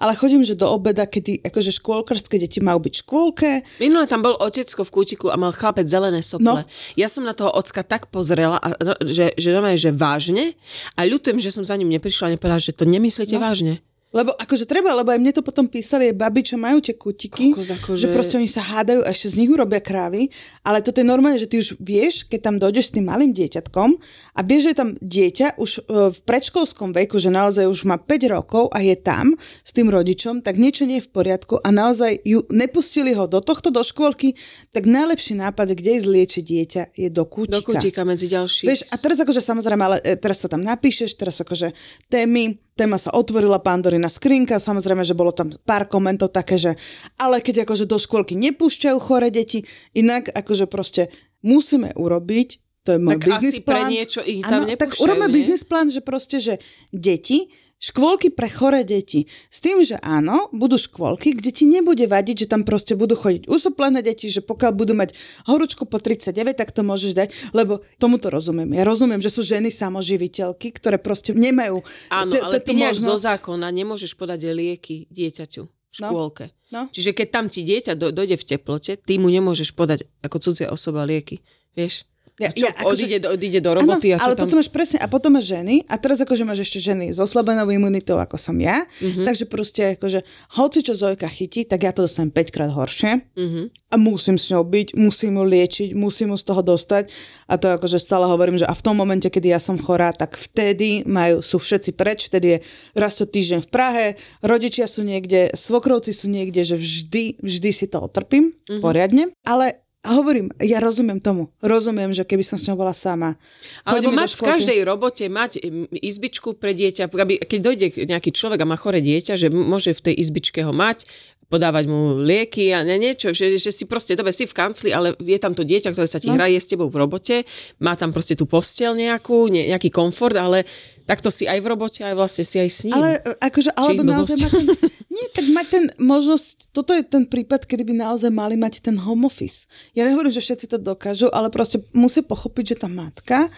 ale 0.02 0.18
chodím, 0.18 0.42
že 0.42 0.58
do 0.58 0.66
obeda, 0.66 1.06
kedy 1.06 1.46
akože 1.46 1.78
škôlkarské 1.78 2.42
deti 2.42 2.58
majú 2.58 2.82
byť 2.82 2.94
v 2.98 3.02
škôlke, 3.06 3.50
Minule 3.78 4.10
tam 4.10 4.26
bol 4.26 4.34
otecko 4.34 4.82
v 4.82 4.90
kútiku 4.90 5.30
a 5.30 5.38
mal 5.38 5.54
chlapec 5.54 5.86
zelené 5.86 6.26
sople. 6.26 6.66
No. 6.66 6.66
Ja 6.98 7.06
som 7.06 7.22
na 7.22 7.38
toho 7.38 7.54
ocka 7.54 7.86
tak 7.86 8.10
pozrela, 8.10 8.58
a, 8.58 8.74
že, 9.06 9.30
že, 9.38 9.54
že 9.78 9.90
vážne 9.94 10.58
a 10.98 11.06
ľutujem, 11.06 11.38
že 11.38 11.54
som 11.54 11.62
za 11.62 11.78
ním 11.78 11.94
neprišla 11.94 12.26
a 12.26 12.32
nepovedala, 12.34 12.58
že 12.58 12.74
to 12.74 12.82
nemyslíte 12.82 13.38
no. 13.38 13.46
vážne. 13.46 13.78
Lebo 14.12 14.36
akože 14.36 14.68
treba, 14.68 14.92
lebo 14.92 15.08
aj 15.08 15.18
mne 15.18 15.32
to 15.32 15.40
potom 15.40 15.64
písali 15.64 16.12
aj 16.12 16.20
babi, 16.20 16.44
čo 16.44 16.60
majú 16.60 16.84
tie 16.84 16.92
kutiky, 16.92 17.56
Kokos, 17.56 17.72
akože- 17.72 17.96
že 17.96 18.08
proste 18.12 18.36
oni 18.36 18.44
sa 18.46 18.60
hádajú 18.60 19.00
a 19.02 19.08
ešte 19.08 19.32
z 19.32 19.36
nich 19.40 19.48
urobia 19.48 19.80
krávy, 19.80 20.28
ale 20.60 20.84
toto 20.84 21.00
je 21.00 21.08
normálne, 21.08 21.40
že 21.40 21.48
ty 21.48 21.56
už 21.56 21.80
vieš, 21.80 22.28
keď 22.28 22.40
tam 22.44 22.54
dojdeš 22.60 22.92
s 22.92 22.94
tým 22.94 23.08
malým 23.08 23.32
dieťatkom 23.32 23.88
a 24.36 24.40
vieš, 24.44 24.68
že 24.68 24.70
je 24.70 24.78
tam 24.78 24.90
dieťa 25.00 25.46
už 25.56 25.70
e, 25.72 25.80
v 26.12 26.18
predškolskom 26.28 26.92
veku, 26.92 27.16
že 27.16 27.32
naozaj 27.32 27.64
už 27.64 27.88
má 27.88 27.96
5 27.96 28.28
rokov 28.28 28.68
a 28.68 28.84
je 28.84 28.92
tam 28.94 29.32
s 29.64 29.72
tým 29.72 29.88
rodičom, 29.88 30.44
tak 30.44 30.60
niečo 30.60 30.84
nie 30.84 31.00
je 31.00 31.08
v 31.08 31.10
poriadku 31.10 31.56
a 31.64 31.72
naozaj 31.72 32.20
ju 32.22 32.44
nepustili 32.52 33.16
ho 33.16 33.24
do 33.24 33.40
tohto, 33.40 33.72
do 33.72 33.80
škôlky, 33.80 34.36
tak 34.70 34.84
najlepší 34.84 35.40
nápad, 35.40 35.72
kde 35.72 35.96
ísť 35.96 36.08
liečiť 36.08 36.44
dieťa, 36.44 36.82
je 37.00 37.08
do 37.08 37.24
Do 37.24 37.30
kútika. 37.30 37.64
kútika 37.64 38.02
medzi 38.04 38.28
ďalších. 38.28 38.66
Vieš, 38.68 38.80
a 38.92 39.00
teraz 39.00 39.16
akože 39.24 39.40
samozrejme, 39.40 39.82
ale 39.82 39.96
e, 40.04 40.20
teraz 40.20 40.44
sa 40.44 40.52
tam 40.52 40.60
napíšeš, 40.60 41.16
teraz 41.16 41.40
akože 41.40 41.72
témy, 42.12 42.60
téma 42.72 42.96
sa 42.96 43.12
otvorila 43.12 43.60
Pandorina 43.60 44.08
skrinka, 44.08 44.56
samozrejme, 44.56 45.04
že 45.04 45.12
bolo 45.16 45.32
tam 45.32 45.52
pár 45.64 45.86
komentov 45.88 46.32
také, 46.32 46.56
že 46.56 46.72
ale 47.20 47.44
keď 47.44 47.68
akože 47.68 47.84
do 47.84 48.00
škôlky 48.00 48.32
nepúšťajú 48.36 48.96
chore 49.00 49.28
deti, 49.28 49.64
inak 49.92 50.32
akože 50.32 50.66
proste 50.66 51.12
musíme 51.44 51.92
urobiť, 51.92 52.48
to 52.82 52.96
je 52.96 52.98
môj 52.98 53.14
Tak 53.14 53.22
biznis 53.30 53.54
asi 53.54 53.62
pre 53.62 53.78
plán. 53.78 53.90
niečo 53.94 54.20
ich 54.26 54.42
tam 54.42 54.66
Áno, 54.66 54.74
tak 54.74 54.90
urobme 54.98 55.26
nie? 55.30 55.34
biznis 55.38 55.62
plán, 55.62 55.86
že 55.86 56.02
proste, 56.02 56.42
že 56.42 56.58
deti, 56.90 57.46
škôlky 57.82 58.30
pre 58.30 58.46
choré 58.46 58.86
deti. 58.86 59.26
S 59.50 59.58
tým, 59.58 59.82
že 59.82 59.98
áno, 59.98 60.46
budú 60.54 60.78
škôlky, 60.78 61.34
kde 61.34 61.50
ti 61.50 61.66
nebude 61.66 62.06
vadiť, 62.06 62.46
že 62.46 62.50
tam 62.54 62.62
proste 62.62 62.94
budú 62.94 63.18
chodiť 63.18 63.50
usoplené 63.50 64.06
deti, 64.06 64.30
že 64.30 64.38
pokiaľ 64.38 64.72
budú 64.72 64.94
mať 64.94 65.18
horúčku 65.50 65.82
po 65.90 65.98
39, 65.98 66.54
tak 66.54 66.70
to 66.70 66.86
môžeš 66.86 67.12
dať, 67.18 67.28
lebo 67.50 67.82
tomu 67.98 68.22
to 68.22 68.30
rozumiem. 68.30 68.70
Ja 68.78 68.86
rozumiem, 68.86 69.18
že 69.18 69.34
sú 69.34 69.42
ženy 69.42 69.74
samoživiteľky, 69.74 70.70
ktoré 70.78 71.02
proste 71.02 71.34
nemajú 71.34 71.82
Áno, 72.14 72.30
ale 72.30 72.62
ty 72.62 72.78
nejak 72.78 72.94
zo 72.94 73.18
zákona 73.18 73.66
nemôžeš 73.74 74.14
podať 74.14 74.54
lieky 74.54 75.10
dieťaťu 75.10 75.62
v 75.66 75.94
škôlke. 75.98 76.54
No. 76.72 76.88
Čiže 76.88 77.12
keď 77.12 77.28
tam 77.28 77.46
ti 77.52 77.66
dieťa 77.66 77.98
do, 77.98 78.14
dojde 78.14 78.40
v 78.40 78.48
teplote, 78.48 78.96
ty 78.96 79.20
mu 79.20 79.28
nemôžeš 79.28 79.76
podať 79.76 80.08
ako 80.24 80.40
cudzia 80.40 80.72
osoba 80.72 81.04
lieky. 81.04 81.44
Vieš? 81.76 82.08
Ja- 82.34 82.48
čo, 82.48 82.64
ja 82.64 82.72
akože- 82.72 83.04
odíde, 83.04 83.28
odíde 83.28 83.60
do 83.60 83.70
roboty 83.72 84.08
Áno, 84.08 84.14
a 84.14 84.18
čo 84.18 84.24
ale 84.24 84.32
tam... 84.32 84.42
potom 84.42 84.56
máš 84.56 84.68
presne, 84.68 84.98
a 84.98 85.06
potom 85.06 85.30
máš 85.30 85.46
ženy, 85.48 85.84
a 85.84 85.94
teraz 85.94 86.16
akože 86.18 86.42
máš 86.42 86.64
ešte 86.64 86.80
ženy 86.82 87.08
s 87.08 87.18
oslabenou 87.18 87.68
imunitou, 87.68 88.16
ako 88.16 88.34
som 88.36 88.56
ja, 88.56 88.82
Mhm. 88.82 88.98
mm-hmm. 88.98 89.24
takže 89.24 89.44
proste 89.46 89.82
akože, 89.94 90.24
hoci 90.52 90.78
čo 90.80 90.92
Zojka 90.92 91.28
chytí, 91.28 91.62
tak 91.62 91.80
ja 91.80 91.90
to 91.90 92.02
dostanem 92.02 92.30
5 92.30 92.48
krát 92.48 92.70
horšie 92.70 93.20
Mhm. 93.28 93.36
mm-hmm. 93.36 93.64
a 93.86 93.96
musím 93.96 94.36
s 94.36 94.48
ňou 94.48 94.64
byť, 94.64 94.96
musím 94.96 95.32
ju 95.34 95.44
liečiť, 95.46 95.90
musím 95.94 96.32
ju 96.32 96.38
z 96.38 96.44
toho 96.46 96.62
dostať 96.62 97.04
a 97.46 97.54
to 97.54 97.68
akože 97.70 97.98
stále 97.98 98.24
hovorím, 98.24 98.56
že 98.56 98.64
a 98.64 98.72
v 98.72 98.80
tom 98.82 98.96
momente, 98.96 99.26
kedy 99.26 99.48
ja 99.48 99.60
som 99.60 99.76
chorá, 99.76 100.10
tak 100.10 100.34
vtedy 100.34 101.04
majú, 101.04 101.40
sú 101.40 101.58
všetci 101.58 101.92
preč, 101.92 102.26
vtedy 102.26 102.46
je 102.48 102.58
raz 102.94 103.12
to 103.14 103.24
týždeň 103.24 103.60
v 103.60 103.70
Prahe, 103.70 104.04
rodičia 104.40 104.84
sú 104.84 105.02
niekde, 105.02 105.52
svokrovci 105.52 106.10
sú 106.10 106.26
niekde, 106.26 106.62
že 106.62 106.74
vždy, 106.74 107.38
vždy 107.38 107.70
si 107.70 107.86
to 107.86 108.00
otrpím 108.00 108.42
Mhm. 108.42 108.56
mm-hmm. 108.56 108.80
poriadne, 108.80 109.24
ale 109.42 109.84
a 110.02 110.18
hovorím, 110.18 110.50
ja 110.58 110.82
rozumiem 110.82 111.22
tomu. 111.22 111.54
Rozumiem, 111.62 112.10
že 112.10 112.26
keby 112.26 112.42
som 112.42 112.58
s 112.58 112.66
ňou 112.66 112.74
bola 112.74 112.90
sama. 112.90 113.38
Alebo 113.86 114.10
mať 114.10 114.34
v 114.34 114.42
každej 114.42 114.78
robote 114.82 115.22
mať 115.30 115.62
izbičku 115.94 116.58
pre 116.58 116.74
dieťa, 116.74 117.06
aby, 117.06 117.38
keď 117.38 117.58
dojde 117.62 117.86
nejaký 118.10 118.34
človek 118.34 118.66
a 118.66 118.66
má 118.66 118.74
chore 118.74 118.98
dieťa, 118.98 119.38
že 119.38 119.46
môže 119.54 119.94
v 119.94 120.10
tej 120.10 120.14
izbičke 120.26 120.66
ho 120.66 120.74
mať, 120.74 121.06
podávať 121.52 121.84
mu 121.84 122.16
lieky 122.24 122.72
a 122.72 122.80
ne, 122.80 122.96
niečo, 122.96 123.36
že, 123.36 123.60
že 123.60 123.68
si 123.68 123.84
proste, 123.84 124.16
dobre, 124.16 124.32
si 124.32 124.48
v 124.48 124.56
kancli, 124.56 124.88
ale 124.88 125.12
je 125.20 125.36
tam 125.36 125.52
to 125.52 125.68
dieťa, 125.68 125.92
ktoré 125.92 126.08
sa 126.08 126.16
ti 126.16 126.32
no. 126.32 126.40
hraje 126.40 126.56
s 126.56 126.64
tebou 126.64 126.88
v 126.88 126.96
robote, 126.96 127.44
má 127.84 127.92
tam 127.92 128.08
proste 128.08 128.32
tú 128.32 128.48
postel 128.48 128.96
nejakú, 128.96 129.52
ne, 129.52 129.68
nejaký 129.68 129.92
komfort, 129.92 130.32
ale 130.40 130.64
takto 131.04 131.28
si 131.30 131.44
aj 131.50 131.58
v 131.60 131.66
robote, 131.66 132.00
aj 132.02 132.14
vlastne 132.14 132.44
si 132.46 132.56
aj 132.58 132.70
s 132.70 132.80
ním. 132.86 132.94
Ale 132.96 133.18
e, 133.18 133.34
akože, 133.38 133.70
alebo 133.74 134.02
naozaj 134.06 134.36
mať 134.38 134.52
ten, 134.52 134.66
nie, 135.14 135.26
tak 135.34 135.46
mať 135.50 135.66
ten 135.68 135.84
možnosť, 135.98 136.72
toto 136.72 136.94
je 136.94 137.02
ten 137.04 137.24
prípad, 137.26 137.66
kedy 137.66 137.82
by 137.88 137.94
naozaj 137.98 138.30
mali 138.30 138.54
mať 138.54 138.82
ten 138.84 138.96
home 138.96 139.26
office. 139.26 139.66
Ja 139.92 140.06
nehovorím, 140.06 140.32
že 140.34 140.42
všetci 140.42 140.66
to 140.72 140.78
dokážu, 140.78 141.28
ale 141.34 141.50
proste 141.50 141.82
musí 141.92 142.22
pochopiť, 142.22 142.76
že 142.76 142.76
tá 142.82 142.88
matka 142.88 143.50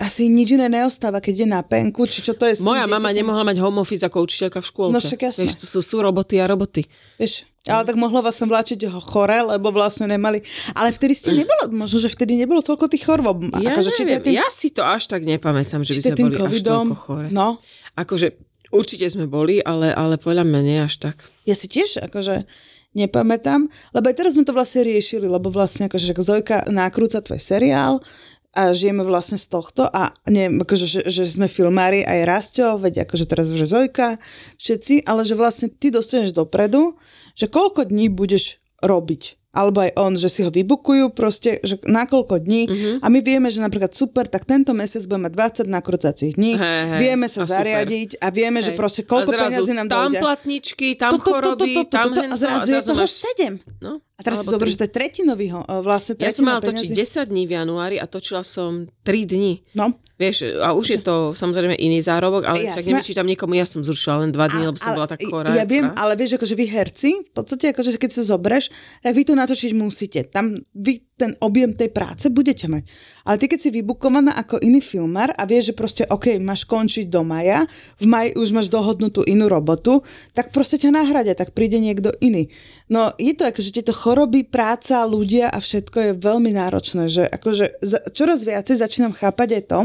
asi 0.00 0.32
nič 0.32 0.56
iné 0.56 0.72
neostáva, 0.72 1.20
keď 1.20 1.44
je 1.44 1.48
na 1.52 1.60
penku, 1.60 2.08
či 2.08 2.24
čo 2.24 2.32
to 2.32 2.48
je 2.48 2.56
Moja 2.64 2.88
mama 2.88 3.12
dieťaťom. 3.12 3.18
nemohla 3.20 3.44
mať 3.44 3.56
home 3.60 3.84
office 3.84 4.00
ako 4.00 4.24
učiteľka 4.24 4.64
v 4.64 4.66
škôlke. 4.66 4.94
No 4.96 4.98
však 4.98 5.20
jasné. 5.28 5.44
Vieš, 5.44 5.60
to 5.60 5.66
sú, 5.68 5.78
sú 5.84 5.96
roboty 6.00 6.40
a 6.40 6.48
roboty. 6.48 6.88
Vieš, 7.20 7.44
ale 7.68 7.84
tak 7.84 8.00
mohla 8.00 8.24
vlastne 8.24 8.48
vláčiť 8.48 8.88
ho 8.88 9.00
chore, 9.04 9.36
lebo 9.44 9.68
vlastne 9.68 10.08
nemali... 10.08 10.40
Ale 10.72 10.88
vtedy 10.96 11.12
ste 11.12 11.36
nebolo, 11.36 11.68
možno, 11.76 12.00
že 12.00 12.08
vtedy 12.08 12.40
nebolo 12.40 12.64
toľko 12.64 12.88
tých 12.88 13.04
chorôb. 13.04 13.52
Ja 13.60 13.76
akože, 13.76 13.92
či 13.92 14.08
tým, 14.08 14.32
ja 14.32 14.48
si 14.48 14.72
to 14.72 14.80
až 14.80 15.12
tak 15.12 15.28
nepamätám, 15.28 15.84
že 15.84 15.92
by 15.92 16.00
sme 16.00 16.16
boli 16.16 16.36
až 16.40 16.42
covidom. 16.48 16.84
toľko 16.88 16.96
chore. 16.96 17.28
No, 17.28 17.60
Akože 18.00 18.40
určite 18.72 19.04
sme 19.12 19.28
boli, 19.28 19.60
ale, 19.60 19.92
ale 19.92 20.16
podľa 20.16 20.48
mňa 20.48 20.60
nie 20.64 20.78
až 20.80 20.96
tak. 20.96 21.28
ja 21.44 21.52
si 21.52 21.68
tiež 21.68 22.00
akože 22.08 22.48
nepamätám, 22.96 23.68
lebo 23.94 24.04
aj 24.08 24.16
teraz 24.16 24.34
sme 24.34 24.42
to 24.42 24.56
vlastne 24.56 24.82
riešili, 24.82 25.28
lebo 25.28 25.52
vlastne 25.52 25.86
akože 25.86 26.10
že 26.10 26.14
Zojka 26.16 26.66
nakrúca 26.72 27.22
tvoj 27.22 27.38
seriál 27.38 28.00
a 28.52 28.70
žijeme 28.70 29.02
vlastne 29.02 29.36
z 29.36 29.46
tohto 29.46 29.84
a 29.84 30.10
neviem, 30.26 30.58
akože, 30.58 30.84
že, 30.84 31.00
že 31.04 31.22
sme 31.24 31.46
filmári 31.46 32.02
aj 32.02 32.18
Rastio, 32.24 32.74
veď 32.76 33.04
akože 33.04 33.24
teraz 33.24 33.46
už 33.46 33.60
je 33.60 33.68
Zojka, 33.68 34.18
všetci, 34.56 35.04
ale 35.04 35.22
že 35.22 35.34
vlastne 35.34 35.68
ty 35.68 35.88
dostaneš 35.88 36.32
dopredu, 36.32 36.98
že 37.32 37.46
koľko 37.46 37.84
dní 37.84 38.08
budeš 38.08 38.58
robiť 38.80 39.38
alebo 39.50 39.82
aj 39.82 39.98
on, 39.98 40.14
že 40.14 40.28
si 40.28 40.40
ho 40.40 40.48
vybukujú 40.48 41.10
proste, 41.10 41.58
že 41.60 41.82
na 41.84 42.06
koľko 42.06 42.38
dní 42.38 42.62
Mhm. 42.64 42.90
a 42.98 43.06
my 43.08 43.18
vieme, 43.20 43.46
že 43.46 43.58
napríklad 43.58 43.90
super, 43.90 44.22
tak 44.24 44.44
tento 44.44 44.70
mesiac 44.72 45.02
budeme 45.04 45.26
mať 45.26 45.34
20 45.64 45.66
nakrúcacích 45.68 46.32
dní, 46.32 46.54
Hej, 46.54 46.62
hej, 46.86 46.98
vieme 47.00 47.26
sa 47.26 47.42
a 47.42 47.44
super. 47.44 47.54
zariadiť 47.56 48.10
a 48.16 48.30
vieme, 48.30 48.58
že 48.60 48.70
Hej. 48.70 48.78
proste 48.78 49.02
A 49.02 49.06
koľko 49.08 49.26
zrazu 49.28 49.42
peňazí 49.58 49.72
nám 49.74 49.88
tam 49.88 49.98
dojde. 50.06 50.20
platničky, 50.20 50.88
tam 50.94 51.10
choroby, 51.18 51.82
tam 51.84 52.14
a 52.14 52.22
hento, 52.22 52.38
zrazu 52.38 52.70
je 52.72 52.82
toho 52.84 53.02
máš- 53.02 53.18
7. 53.34 53.58
No, 53.80 53.98
A 54.20 54.22
teraz 54.22 54.44
si 54.44 54.52
zober, 54.52 54.68
že 54.68 54.76
to 54.76 54.84
je 54.84 54.92
tretinový, 54.92 55.48
ho- 55.56 55.64
vlastne 55.80 56.12
Ja 56.20 56.28
som 56.28 56.44
tretina 56.44 56.48
mala 56.52 56.60
točiť 56.60 56.88
peňazí. 56.92 57.24
10 57.24 57.32
dní 57.32 57.42
v 57.48 57.52
januári 57.56 57.96
a 57.96 58.04
točila 58.04 58.44
som 58.44 58.84
3 59.00 59.24
dní. 59.24 59.64
No. 59.72 59.96
Vieš, 60.20 60.60
a 60.60 60.76
už 60.76 60.86
je 60.92 61.00
to 61.00 61.32
samozrejme 61.32 61.72
iný 61.80 62.04
zárobok, 62.04 62.44
ale 62.44 62.68
však 62.68 62.84
Jasné. 62.84 62.92
nevyčítam 62.92 63.24
niekomu, 63.24 63.56
ja 63.56 63.64
som 63.64 63.80
zrušila 63.80 64.28
len 64.28 64.30
2 64.30 64.52
dní, 64.52 64.62
lebo 64.68 64.76
som 64.76 64.92
bola 64.92 65.08
tak 65.08 65.24
chorá. 65.24 65.48
Ja 65.56 65.64
viem, 65.64 65.88
ale 65.96 66.12
vieš, 66.12 66.36
akože 66.36 66.52
vy 66.52 66.66
herci, 66.68 67.10
v 67.24 67.32
podstate 67.32 67.72
akože 67.72 67.96
keď 67.96 68.10
sa 68.20 68.22
zobereš, 68.28 68.68
tak 69.00 69.16
vy 69.16 69.24
to 69.24 69.32
natočiť 69.32 69.72
musíte. 69.72 70.28
Tam 70.28 70.60
vy 70.76 71.00
ten 71.20 71.36
objem 71.44 71.76
tej 71.76 71.92
práce 71.92 72.32
budete 72.32 72.64
mať. 72.64 72.88
Ale 73.28 73.36
ty, 73.36 73.52
keď 73.52 73.60
si 73.60 73.70
vybukovaná 73.70 74.32
ako 74.40 74.56
iný 74.64 74.80
filmár 74.80 75.36
a 75.36 75.44
vieš, 75.44 75.72
že 75.72 75.74
proste, 75.76 76.02
OK, 76.08 76.40
máš 76.40 76.64
končiť 76.64 77.12
do 77.12 77.20
maja, 77.20 77.68
v 78.00 78.06
maji 78.08 78.30
už 78.40 78.56
máš 78.56 78.72
dohodnutú 78.72 79.20
inú 79.28 79.52
robotu, 79.52 80.00
tak 80.32 80.48
proste 80.56 80.80
ťa 80.80 80.96
nahradia, 80.96 81.36
tak 81.36 81.52
príde 81.52 81.76
niekto 81.76 82.16
iný. 82.24 82.48
No 82.88 83.12
je 83.20 83.36
to 83.36 83.44
ako, 83.44 83.60
že 83.60 83.76
tieto 83.76 83.92
choroby, 83.92 84.48
práca, 84.48 85.04
ľudia 85.04 85.52
a 85.52 85.60
všetko 85.60 85.96
je 86.00 86.12
veľmi 86.16 86.56
náročné, 86.56 87.12
že 87.12 87.28
akože 87.28 87.84
čoraz 88.16 88.48
viacej 88.48 88.80
začínam 88.80 89.12
chápať 89.12 89.60
aj 89.60 89.64
to, 89.68 89.80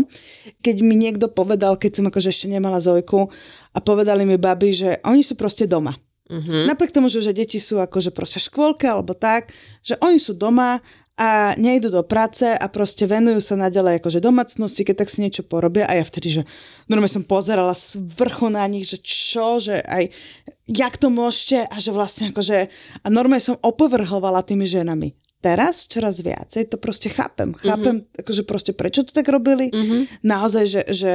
keď 0.63 0.75
mi 0.79 0.95
niekto 0.95 1.27
povedal, 1.27 1.75
keď 1.75 1.99
som 1.99 2.05
akože 2.07 2.31
ešte 2.31 2.47
nemala 2.47 2.79
Zojku 2.79 3.27
a 3.75 3.77
povedali 3.83 4.23
mi 4.23 4.39
babi, 4.39 4.71
že 4.71 4.89
oni 5.03 5.19
sú 5.19 5.35
proste 5.35 5.67
doma. 5.67 6.04
Mm-hmm. 6.25 6.65
Napriek 6.65 6.91
tomu, 6.91 7.05
že, 7.05 7.21
že 7.21 7.38
deti 7.38 7.61
sú 7.61 7.77
akože 7.77 8.09
proste 8.09 8.41
škôlke 8.41 8.89
alebo 8.89 9.13
tak, 9.13 9.53
že 9.85 9.93
oni 10.01 10.17
sú 10.17 10.33
doma 10.33 10.81
a 11.15 11.55
nejdu 11.55 11.88
do 11.88 12.03
práce 12.03 12.43
a 12.43 12.65
proste 12.67 13.07
venujú 13.07 13.39
sa 13.39 13.55
naďalej 13.55 14.03
akože 14.03 14.19
domácnosti, 14.19 14.83
keď 14.83 15.05
tak 15.05 15.09
si 15.13 15.23
niečo 15.23 15.47
porobia 15.47 15.88
a 15.88 15.95
ja 15.95 16.03
vtedy, 16.03 16.27
že 16.27 16.41
normálne 16.91 17.15
som 17.15 17.23
pozerala 17.23 17.71
z 17.71 17.95
vrchu 18.19 18.51
na 18.51 18.67
nich, 18.67 18.83
že 18.83 18.99
čo, 18.99 19.63
že 19.63 19.79
aj 19.79 20.11
jak 20.67 20.99
to 20.99 21.07
môžete 21.07 21.71
a 21.71 21.75
že 21.79 21.95
vlastne 21.95 22.35
akože 22.35 22.67
a 22.99 23.07
normálne 23.07 23.45
som 23.45 23.55
opovrhovala 23.63 24.43
tými 24.43 24.67
ženami. 24.67 25.15
Teraz 25.39 25.88
čoraz 25.88 26.19
viacej 26.25 26.73
to 26.73 26.81
proste 26.81 27.07
chápem. 27.07 27.53
Chápem, 27.53 28.01
mm-hmm. 28.01 28.19
akože 28.25 28.43
proste 28.43 28.73
prečo 28.73 29.05
to 29.05 29.13
tak 29.13 29.29
robili. 29.29 29.69
Mm-hmm. 29.71 30.25
Naozaj, 30.25 30.65
že, 30.65 30.81
že 30.89 31.13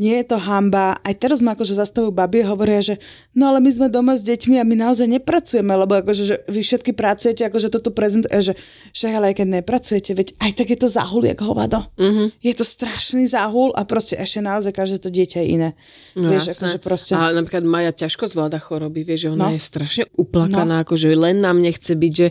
nie 0.00 0.16
je 0.24 0.32
to 0.32 0.40
hamba. 0.40 0.96
Aj 1.04 1.12
teraz 1.12 1.44
ma 1.44 1.52
akože 1.52 1.76
zastavujú 1.76 2.08
babi 2.08 2.40
a 2.40 2.48
hovoria, 2.48 2.80
že 2.80 2.96
no 3.36 3.52
ale 3.52 3.60
my 3.60 3.68
sme 3.68 3.86
doma 3.92 4.16
s 4.16 4.24
deťmi 4.24 4.56
a 4.56 4.64
my 4.64 4.72
naozaj 4.88 5.04
nepracujeme, 5.04 5.68
lebo 5.76 6.00
akože 6.00 6.22
že 6.24 6.36
vy 6.48 6.64
všetky 6.64 6.96
pracujete, 6.96 7.44
akože 7.44 7.68
toto 7.68 7.92
prezentuje, 7.92 8.32
že 8.40 8.56
však 8.96 9.12
ale 9.12 9.26
aj 9.30 9.34
keď 9.44 9.46
nepracujete, 9.60 10.10
veď 10.16 10.28
aj 10.40 10.50
tak 10.56 10.66
je 10.72 10.78
to 10.80 10.88
záhul 10.88 11.20
jak 11.28 11.36
hovado. 11.44 11.84
Mm-hmm. 12.00 12.40
Je 12.40 12.54
to 12.56 12.64
strašný 12.64 13.28
záhul 13.28 13.76
a 13.76 13.84
proste 13.84 14.16
ešte 14.16 14.40
naozaj 14.40 14.72
každé 14.72 14.96
to 15.04 15.12
dieťa 15.12 15.44
je 15.44 15.46
iné. 15.52 15.68
No 16.16 16.32
vieš, 16.32 16.56
jasné. 16.56 16.72
akože 16.72 16.78
proste... 16.80 17.12
A 17.20 17.36
napríklad 17.36 17.68
Maja 17.68 17.92
ťažko 17.92 18.24
zvláda 18.24 18.56
choroby, 18.56 19.04
vieš, 19.04 19.28
že 19.28 19.36
ona 19.36 19.52
no. 19.52 19.54
je 19.54 19.60
strašne 19.60 20.04
uplakaná, 20.16 20.80
no. 20.80 20.82
akože 20.88 21.12
len 21.12 21.44
nám 21.44 21.60
nechce 21.60 21.92
byť, 21.92 22.12
že 22.16 22.28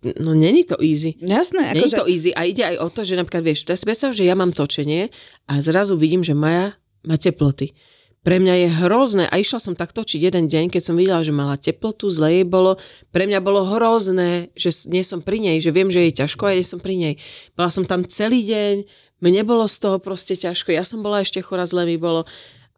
No 0.00 0.32
není 0.32 0.64
to 0.64 0.80
easy. 0.80 1.20
Jasné. 1.20 1.76
Není 1.76 1.92
že... 1.92 2.00
to 2.00 2.08
easy 2.08 2.32
a 2.32 2.48
ide 2.48 2.64
aj 2.64 2.80
o 2.80 2.88
to, 2.88 3.04
že 3.04 3.20
napríklad 3.20 3.44
vieš, 3.44 3.68
teraz 3.68 3.84
predstav, 3.84 4.16
že 4.16 4.24
ja 4.24 4.32
mám 4.32 4.48
točenie 4.48 5.12
a 5.44 5.60
zrazu 5.60 5.92
vidím, 6.00 6.24
že 6.24 6.32
Maja 6.32 6.79
má 7.04 7.16
teploty. 7.16 7.72
Pre 8.20 8.36
mňa 8.36 8.54
je 8.60 8.68
hrozné 8.84 9.24
a 9.32 9.40
išla 9.40 9.56
som 9.56 9.72
tak 9.72 9.96
točiť 9.96 10.20
jeden 10.28 10.44
deň, 10.44 10.68
keď 10.68 10.92
som 10.92 10.96
videla, 11.00 11.24
že 11.24 11.32
mala 11.32 11.56
teplotu, 11.56 12.12
zle 12.12 12.28
jej 12.28 12.44
bolo. 12.44 12.76
Pre 13.16 13.24
mňa 13.24 13.40
bolo 13.40 13.64
hrozné, 13.64 14.52
že 14.52 14.68
nie 14.92 15.00
som 15.00 15.24
pri 15.24 15.40
nej, 15.40 15.56
že 15.64 15.72
viem, 15.72 15.88
že 15.88 16.04
je 16.04 16.20
ťažko 16.20 16.44
a 16.44 16.52
nie 16.52 16.60
som 16.60 16.84
pri 16.84 17.00
nej. 17.00 17.14
Bola 17.56 17.72
som 17.72 17.88
tam 17.88 18.04
celý 18.04 18.44
deň, 18.44 18.84
mne 19.24 19.40
bolo 19.48 19.64
z 19.64 19.76
toho 19.80 19.96
proste 19.96 20.36
ťažko, 20.36 20.68
ja 20.76 20.84
som 20.84 21.00
bola 21.00 21.24
ešte 21.24 21.40
chora, 21.40 21.64
zle 21.64 21.88
mi 21.88 21.96
bolo. 21.96 22.28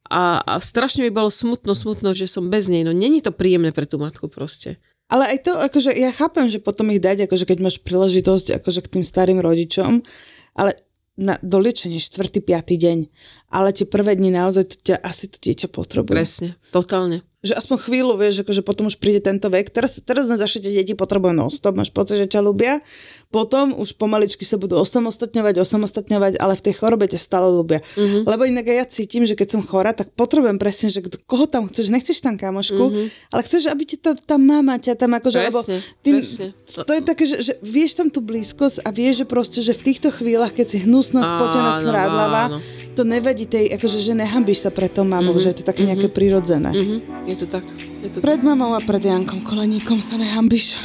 A, 0.06 0.38
a 0.46 0.62
strašne 0.62 1.02
mi 1.02 1.10
bolo 1.10 1.26
smutno, 1.26 1.74
smutno, 1.74 2.14
že 2.14 2.30
som 2.30 2.46
bez 2.46 2.70
nej. 2.70 2.86
No 2.86 2.94
není 2.94 3.18
to 3.18 3.34
príjemné 3.34 3.74
pre 3.74 3.82
tú 3.82 3.98
matku 3.98 4.30
proste. 4.30 4.78
Ale 5.10 5.26
aj 5.26 5.38
to, 5.42 5.52
akože 5.58 5.90
ja 5.98 6.14
chápem, 6.14 6.46
že 6.46 6.62
potom 6.62 6.86
ich 6.94 7.02
dať, 7.02 7.26
akože 7.26 7.44
keď 7.50 7.58
máš 7.60 7.76
príležitosť 7.82 8.62
akože 8.62 8.80
k 8.86 8.92
tým 8.98 9.04
starým 9.04 9.42
rodičom, 9.42 10.06
ale 10.54 10.70
na, 11.16 11.36
do 11.42 11.58
liečenia 11.60 12.00
4. 12.00 12.40
5. 12.40 12.76
deň. 12.76 12.98
Ale 13.52 13.68
tie 13.72 13.84
prvé 13.88 14.16
dni 14.16 14.32
naozaj 14.32 14.64
to 14.68 14.76
ťa, 14.92 14.96
asi 15.00 15.28
to 15.28 15.36
dieťa 15.40 15.68
potrebuje. 15.68 16.16
Presne, 16.16 16.48
totálne 16.72 17.24
že 17.42 17.58
aspoň 17.58 17.76
chvíľu 17.90 18.14
vieš, 18.14 18.46
že 18.46 18.62
potom 18.62 18.86
už 18.86 19.02
príde 19.02 19.18
tento 19.18 19.50
vek. 19.50 19.74
Teraz, 19.74 19.98
teraz 20.06 20.30
na 20.30 20.38
zašite 20.38 20.70
deti 20.70 20.94
potrebujú 20.94 21.34
non-stop, 21.34 21.74
máš 21.74 21.90
pocit, 21.90 22.14
že 22.14 22.30
ťa 22.30 22.38
ľubia. 22.38 22.78
Potom 23.34 23.74
už 23.74 23.98
pomaličky 23.98 24.46
sa 24.46 24.62
budú 24.62 24.78
osamostatňovať, 24.78 25.58
osamostatňovať, 25.58 26.38
ale 26.38 26.54
v 26.54 26.62
tej 26.62 26.74
chorobe 26.78 27.10
ťa 27.10 27.18
stále 27.18 27.50
ľubia. 27.50 27.82
Mm-hmm. 27.98 28.22
Lebo 28.30 28.42
inak 28.46 28.66
ja 28.70 28.86
cítim, 28.86 29.26
že 29.26 29.34
keď 29.34 29.58
som 29.58 29.62
chora, 29.66 29.90
tak 29.90 30.14
potrebujem 30.14 30.54
presne, 30.54 30.86
že 30.86 31.02
koho 31.26 31.50
tam 31.50 31.66
chceš, 31.66 31.90
nechceš 31.90 32.22
tam 32.22 32.38
kamošku, 32.38 32.78
mm-hmm. 32.78 33.34
ale 33.34 33.40
chceš, 33.42 33.74
aby 33.74 33.82
ti 33.90 33.98
tá, 33.98 34.14
tá 34.14 34.38
mama 34.38 34.78
ťa 34.78 34.94
tam 34.94 35.10
akože, 35.18 35.38
presne, 35.42 35.50
lebo 35.50 35.60
tým, 35.98 36.16
presne. 36.22 36.46
to 36.62 36.92
je 36.94 37.02
také, 37.02 37.24
že, 37.26 37.36
že 37.42 37.52
vieš 37.58 37.98
tam 37.98 38.06
tú 38.06 38.22
blízkosť 38.22 38.86
a 38.86 38.94
vieš, 38.94 39.24
že 39.24 39.26
proste, 39.26 39.58
že 39.66 39.74
v 39.74 39.82
týchto 39.90 40.14
chvíľach, 40.14 40.54
keď 40.54 40.78
si 40.78 40.78
hnusná, 40.86 41.26
spotená, 41.26 41.74
smrádlava, 41.74 42.62
to 42.92 43.02
nevadí 43.08 43.48
tej, 43.48 43.72
akože, 43.74 43.98
že 43.98 44.12
nehambíš 44.12 44.68
sa 44.68 44.70
pred 44.70 44.92
tou 44.92 45.02
mamou, 45.02 45.32
mm-hmm. 45.32 45.42
že 45.42 45.50
je 45.50 45.58
to 45.58 45.64
také 45.64 45.82
mm-hmm. 45.82 45.90
nejaké 45.96 46.08
prirodzené. 46.12 46.70
Mm-hmm. 46.70 47.31
Je 47.32 47.38
to 47.38 47.46
tak. 47.48 47.64
Je 48.04 48.12
to 48.12 48.20
pred 48.20 48.44
mamou 48.44 48.76
a 48.76 48.80
pred 48.84 49.00
Jankom 49.00 49.40
Koleníkom 49.40 50.04
sa 50.04 50.20
nehambíš. 50.20 50.76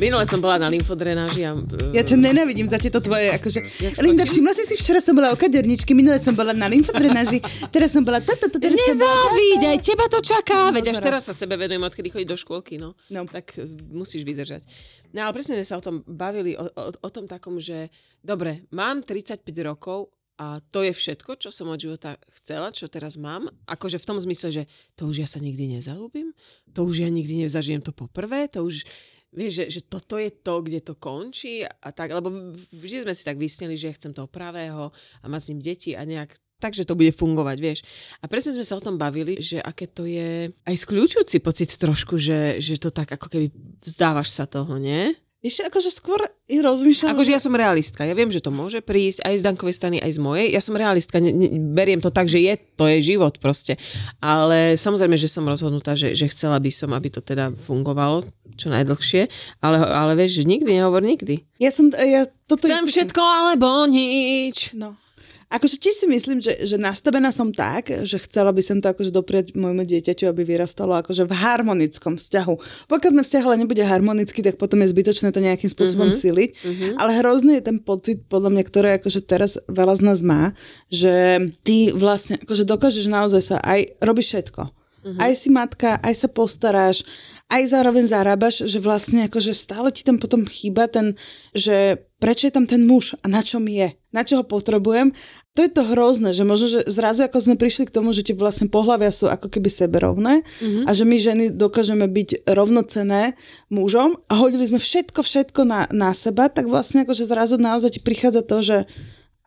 Minule 0.00 0.26
som 0.26 0.42
bola 0.42 0.58
na 0.58 0.66
lymfodrenáži 0.72 1.46
a... 1.46 1.54
Ja 1.94 2.02
ťa 2.02 2.18
nenávidím 2.18 2.66
za 2.66 2.82
tieto 2.82 2.98
tvoje, 2.98 3.30
akože... 3.36 3.62
Linda, 4.00 4.24
všimla 4.26 4.56
si 4.56 4.64
si, 4.64 4.74
včera 4.80 4.98
som 4.98 5.12
bola 5.12 5.30
o 5.30 5.36
kaderničky, 5.36 5.92
minule 5.92 6.16
som 6.16 6.32
bola 6.32 6.50
na 6.56 6.66
lymfodrenáži, 6.72 7.44
teraz 7.70 7.92
som 7.92 8.02
bola... 8.02 8.18
Nezávidť, 8.18 9.62
aj 9.70 9.78
teba 9.84 10.08
to 10.08 10.24
čaká, 10.24 10.72
veď 10.72 10.96
až 10.96 11.04
teraz 11.04 11.28
sa 11.28 11.36
sebe 11.36 11.60
venujem, 11.60 11.84
odkedy 11.84 12.08
chodí 12.10 12.24
do 12.24 12.34
škôlky, 12.34 12.80
no. 12.80 12.96
no. 13.12 13.28
Tak 13.28 13.60
e, 13.60 13.68
musíš 13.92 14.24
vydržať. 14.24 14.64
No 15.10 15.26
ale 15.26 15.34
presne 15.34 15.58
sme 15.58 15.66
sa 15.66 15.78
o 15.78 15.84
tom 15.84 16.02
bavili, 16.06 16.54
o, 16.54 16.64
o, 16.64 16.90
o 16.94 17.10
tom 17.10 17.26
takom, 17.26 17.58
že 17.58 17.90
dobre, 18.22 18.66
mám 18.70 19.02
35 19.02 19.42
rokov, 19.66 20.14
a 20.40 20.56
to 20.72 20.80
je 20.80 20.96
všetko, 20.96 21.36
čo 21.36 21.52
som 21.52 21.68
od 21.68 21.76
života 21.76 22.16
chcela, 22.40 22.72
čo 22.72 22.88
teraz 22.88 23.20
mám. 23.20 23.52
Akože 23.68 24.00
v 24.00 24.08
tom 24.08 24.16
zmysle, 24.16 24.48
že 24.48 24.62
to 24.96 25.04
už 25.12 25.20
ja 25.20 25.28
sa 25.28 25.36
nikdy 25.36 25.76
nezalúbim, 25.76 26.32
to 26.72 26.88
už 26.88 27.04
ja 27.04 27.12
nikdy 27.12 27.44
nezažijem 27.44 27.84
to 27.84 27.92
poprvé, 27.92 28.48
to 28.48 28.64
už 28.64 28.88
vieš, 29.36 29.60
že, 29.60 29.64
že 29.68 29.80
toto 29.84 30.16
je 30.16 30.32
to, 30.32 30.64
kde 30.64 30.80
to 30.80 30.96
končí 30.96 31.60
a 31.68 31.88
tak, 31.92 32.16
lebo 32.16 32.56
vždy 32.72 33.04
sme 33.04 33.12
si 33.12 33.22
tak 33.28 33.36
vysneli, 33.36 33.76
že 33.76 33.92
chcem 33.92 34.16
toho 34.16 34.32
pravého 34.32 34.88
a 35.20 35.24
mať 35.28 35.40
s 35.44 35.48
ním 35.52 35.60
deti 35.60 35.90
a 35.92 36.08
nejak 36.08 36.32
takže 36.60 36.84
to 36.84 36.92
bude 36.92 37.16
fungovať, 37.16 37.56
vieš. 37.58 37.80
A 38.20 38.28
presne 38.28 38.52
sme 38.52 38.66
sa 38.68 38.76
o 38.76 38.84
tom 38.84 39.00
bavili, 39.00 39.40
že 39.40 39.58
aké 39.58 39.88
to 39.88 40.04
je 40.04 40.52
aj 40.52 40.76
skľúčujúci 40.76 41.40
pocit 41.40 41.72
trošku, 41.74 42.20
že, 42.20 42.60
že 42.60 42.76
to 42.76 42.92
tak 42.92 43.08
ako 43.08 43.26
keby 43.32 43.46
vzdávaš 43.80 44.36
sa 44.36 44.44
toho, 44.44 44.76
nie? 44.76 45.16
Ešte 45.40 45.72
akože 45.72 45.88
skôr 45.88 46.20
i 46.52 46.60
rozmýšľam... 46.60 47.16
Akože 47.16 47.32
ja 47.32 47.40
som 47.40 47.56
realistka. 47.56 48.04
Ja 48.04 48.12
viem, 48.12 48.28
že 48.28 48.44
to 48.44 48.52
môže 48.52 48.84
prísť 48.84 49.24
aj 49.24 49.40
z 49.40 49.44
Dankovej 49.48 49.72
strany, 49.72 49.96
aj 49.96 50.12
z 50.12 50.20
mojej. 50.20 50.52
Ja 50.52 50.60
som 50.60 50.76
realistka. 50.76 51.16
Ne, 51.16 51.32
ne, 51.32 51.56
beriem 51.72 51.96
to 51.96 52.12
tak, 52.12 52.28
že 52.28 52.44
je, 52.44 52.60
to 52.76 52.84
je 52.84 53.00
život 53.00 53.40
proste. 53.40 53.80
Ale 54.20 54.76
samozrejme, 54.76 55.16
že 55.16 55.32
som 55.32 55.48
rozhodnutá, 55.48 55.96
že, 55.96 56.12
že 56.12 56.28
chcela 56.28 56.60
by 56.60 56.68
som, 56.68 56.92
aby 56.92 57.08
to 57.08 57.24
teda 57.24 57.48
fungovalo 57.64 58.28
čo 58.60 58.68
najdlhšie. 58.68 59.32
Ale, 59.64 59.80
ale 59.80 60.12
vieš, 60.12 60.44
že 60.44 60.44
nikdy 60.44 60.76
nehovor 60.76 61.00
nikdy. 61.00 61.48
Ja 61.56 61.72
som... 61.72 61.88
Ja, 61.88 62.28
toto 62.44 62.68
Chcem 62.68 62.84
všetko 62.84 63.16
som... 63.16 63.32
alebo 63.40 63.88
nič. 63.88 64.76
No. 64.76 65.00
Akože 65.50 65.82
tiež 65.82 65.94
si 65.98 66.06
myslím, 66.06 66.38
že, 66.38 66.62
že 66.62 66.78
nastavená 66.78 67.34
som 67.34 67.50
tak, 67.50 67.90
že 68.06 68.22
chcela 68.22 68.54
by 68.54 68.62
som 68.62 68.78
to 68.78 68.86
akože 68.86 69.10
doprieť 69.10 69.58
môjmu 69.58 69.82
dieťaťu, 69.82 70.30
aby 70.30 70.46
vyrastalo 70.46 70.94
akože 71.02 71.26
v 71.26 71.34
harmonickom 71.34 72.22
vzťahu. 72.22 72.54
Pokiaľ 72.86 73.10
ten 73.18 73.24
vzťah 73.26 73.44
ale 73.50 73.60
nebude 73.66 73.82
harmonický, 73.82 74.46
tak 74.46 74.62
potom 74.62 74.78
je 74.86 74.94
zbytočné 74.94 75.34
to 75.34 75.42
nejakým 75.42 75.66
spôsobom 75.66 76.14
mm-hmm. 76.14 76.22
siliť. 76.22 76.50
Mm-hmm. 76.54 76.92
Ale 77.02 77.10
hrozný 77.18 77.58
je 77.58 77.66
ten 77.66 77.78
pocit, 77.82 78.22
podľa 78.30 78.54
mňa, 78.54 78.62
ktoré 78.62 78.88
akože 79.02 79.20
teraz 79.26 79.58
veľa 79.66 79.98
z 79.98 80.02
nás 80.06 80.18
má, 80.22 80.54
že 80.86 81.42
ty 81.66 81.90
vlastne 81.98 82.38
akože 82.38 82.62
dokážeš 82.62 83.10
naozaj 83.10 83.42
sa 83.42 83.56
aj 83.58 83.90
robiť 83.98 84.24
všetko. 84.30 84.62
Mm-hmm. 84.70 85.18
Aj 85.18 85.32
si 85.34 85.48
matka, 85.50 85.98
aj 85.98 86.14
sa 86.14 86.28
postaráš, 86.30 87.02
aj 87.50 87.74
zároveň 87.74 88.06
zarábaš, 88.06 88.62
že 88.70 88.78
vlastne 88.78 89.26
akože 89.26 89.50
stále 89.50 89.90
ti 89.90 90.06
tam 90.06 90.22
potom 90.22 90.46
chýba 90.46 90.86
ten, 90.86 91.18
že 91.56 92.06
prečo 92.22 92.46
je 92.46 92.54
tam 92.54 92.70
ten 92.70 92.86
muž 92.86 93.18
a 93.18 93.26
na 93.26 93.42
čom 93.42 93.66
je, 93.66 93.96
na 94.10 94.26
čo 94.26 94.42
ho 94.42 94.44
potrebujem. 94.46 95.14
To 95.58 95.66
je 95.66 95.70
to 95.70 95.82
hrozné, 95.82 96.30
že 96.30 96.46
možno, 96.46 96.66
že 96.70 96.80
zrazu 96.86 97.26
ako 97.26 97.38
sme 97.42 97.54
prišli 97.58 97.90
k 97.90 97.94
tomu, 97.94 98.14
že 98.14 98.22
tie 98.22 98.38
vlastne 98.38 98.70
pohľavia 98.70 99.10
sú 99.10 99.26
ako 99.26 99.50
keby 99.50 99.66
seberovné 99.66 100.42
mm-hmm. 100.46 100.84
a 100.86 100.90
že 100.94 101.02
my 101.02 101.16
ženy 101.18 101.44
dokážeme 101.54 102.06
byť 102.06 102.46
rovnocené 102.54 103.34
mužom 103.66 104.18
a 104.30 104.38
hodili 104.38 104.62
sme 104.66 104.78
všetko, 104.78 105.22
všetko 105.22 105.66
na, 105.66 105.90
na 105.90 106.14
seba, 106.14 106.46
tak 106.46 106.70
vlastne 106.70 107.02
akože 107.02 107.26
zrazu 107.26 107.58
naozaj 107.58 107.98
ti 107.98 108.00
prichádza 108.02 108.46
to, 108.46 108.58
že 108.62 108.78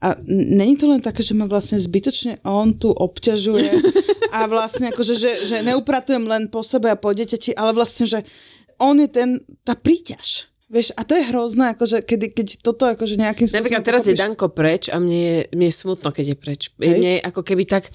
a 0.03 0.19
není 0.27 0.75
to 0.75 0.91
len 0.91 0.99
také, 0.99 1.23
že 1.23 1.31
ma 1.31 1.47
vlastne 1.47 1.79
zbytočne 1.79 2.43
on 2.43 2.75
tu 2.75 2.91
obťažuje 2.91 3.71
a 4.35 4.51
vlastne 4.51 4.91
akože, 4.91 5.15
že, 5.15 5.31
že 5.47 5.57
neupratujem 5.63 6.27
len 6.27 6.51
po 6.51 6.59
sebe 6.59 6.91
a 6.91 6.99
po 6.99 7.15
dieťati, 7.15 7.55
ale 7.55 7.71
vlastne, 7.71 8.03
že 8.03 8.19
on 8.83 8.99
je 8.99 9.07
ten, 9.07 9.39
tá 9.63 9.79
príťaž. 9.79 10.52
Vieš, 10.73 10.89
a 10.97 11.05
to 11.05 11.13
je 11.13 11.29
hrozné, 11.29 11.77
akože, 11.77 12.01
keď, 12.01 12.33
keď 12.33 12.47
toto 12.65 12.89
akože 12.89 13.13
nejakým 13.21 13.45
spôsobom... 13.45 13.61
Napríklad 13.61 13.85
teraz 13.85 14.09
je 14.09 14.17
Danko 14.17 14.49
preč 14.49 14.89
a 14.89 14.97
mne 14.97 15.19
je, 15.21 15.37
mne 15.53 15.69
je 15.69 15.75
smutno, 15.77 16.09
keď 16.09 16.33
je 16.33 16.37
preč. 16.37 16.61
Hej. 16.81 16.97
Mne 16.97 17.11
je 17.13 17.19
ako 17.21 17.41
keby 17.45 17.63
tak... 17.69 17.93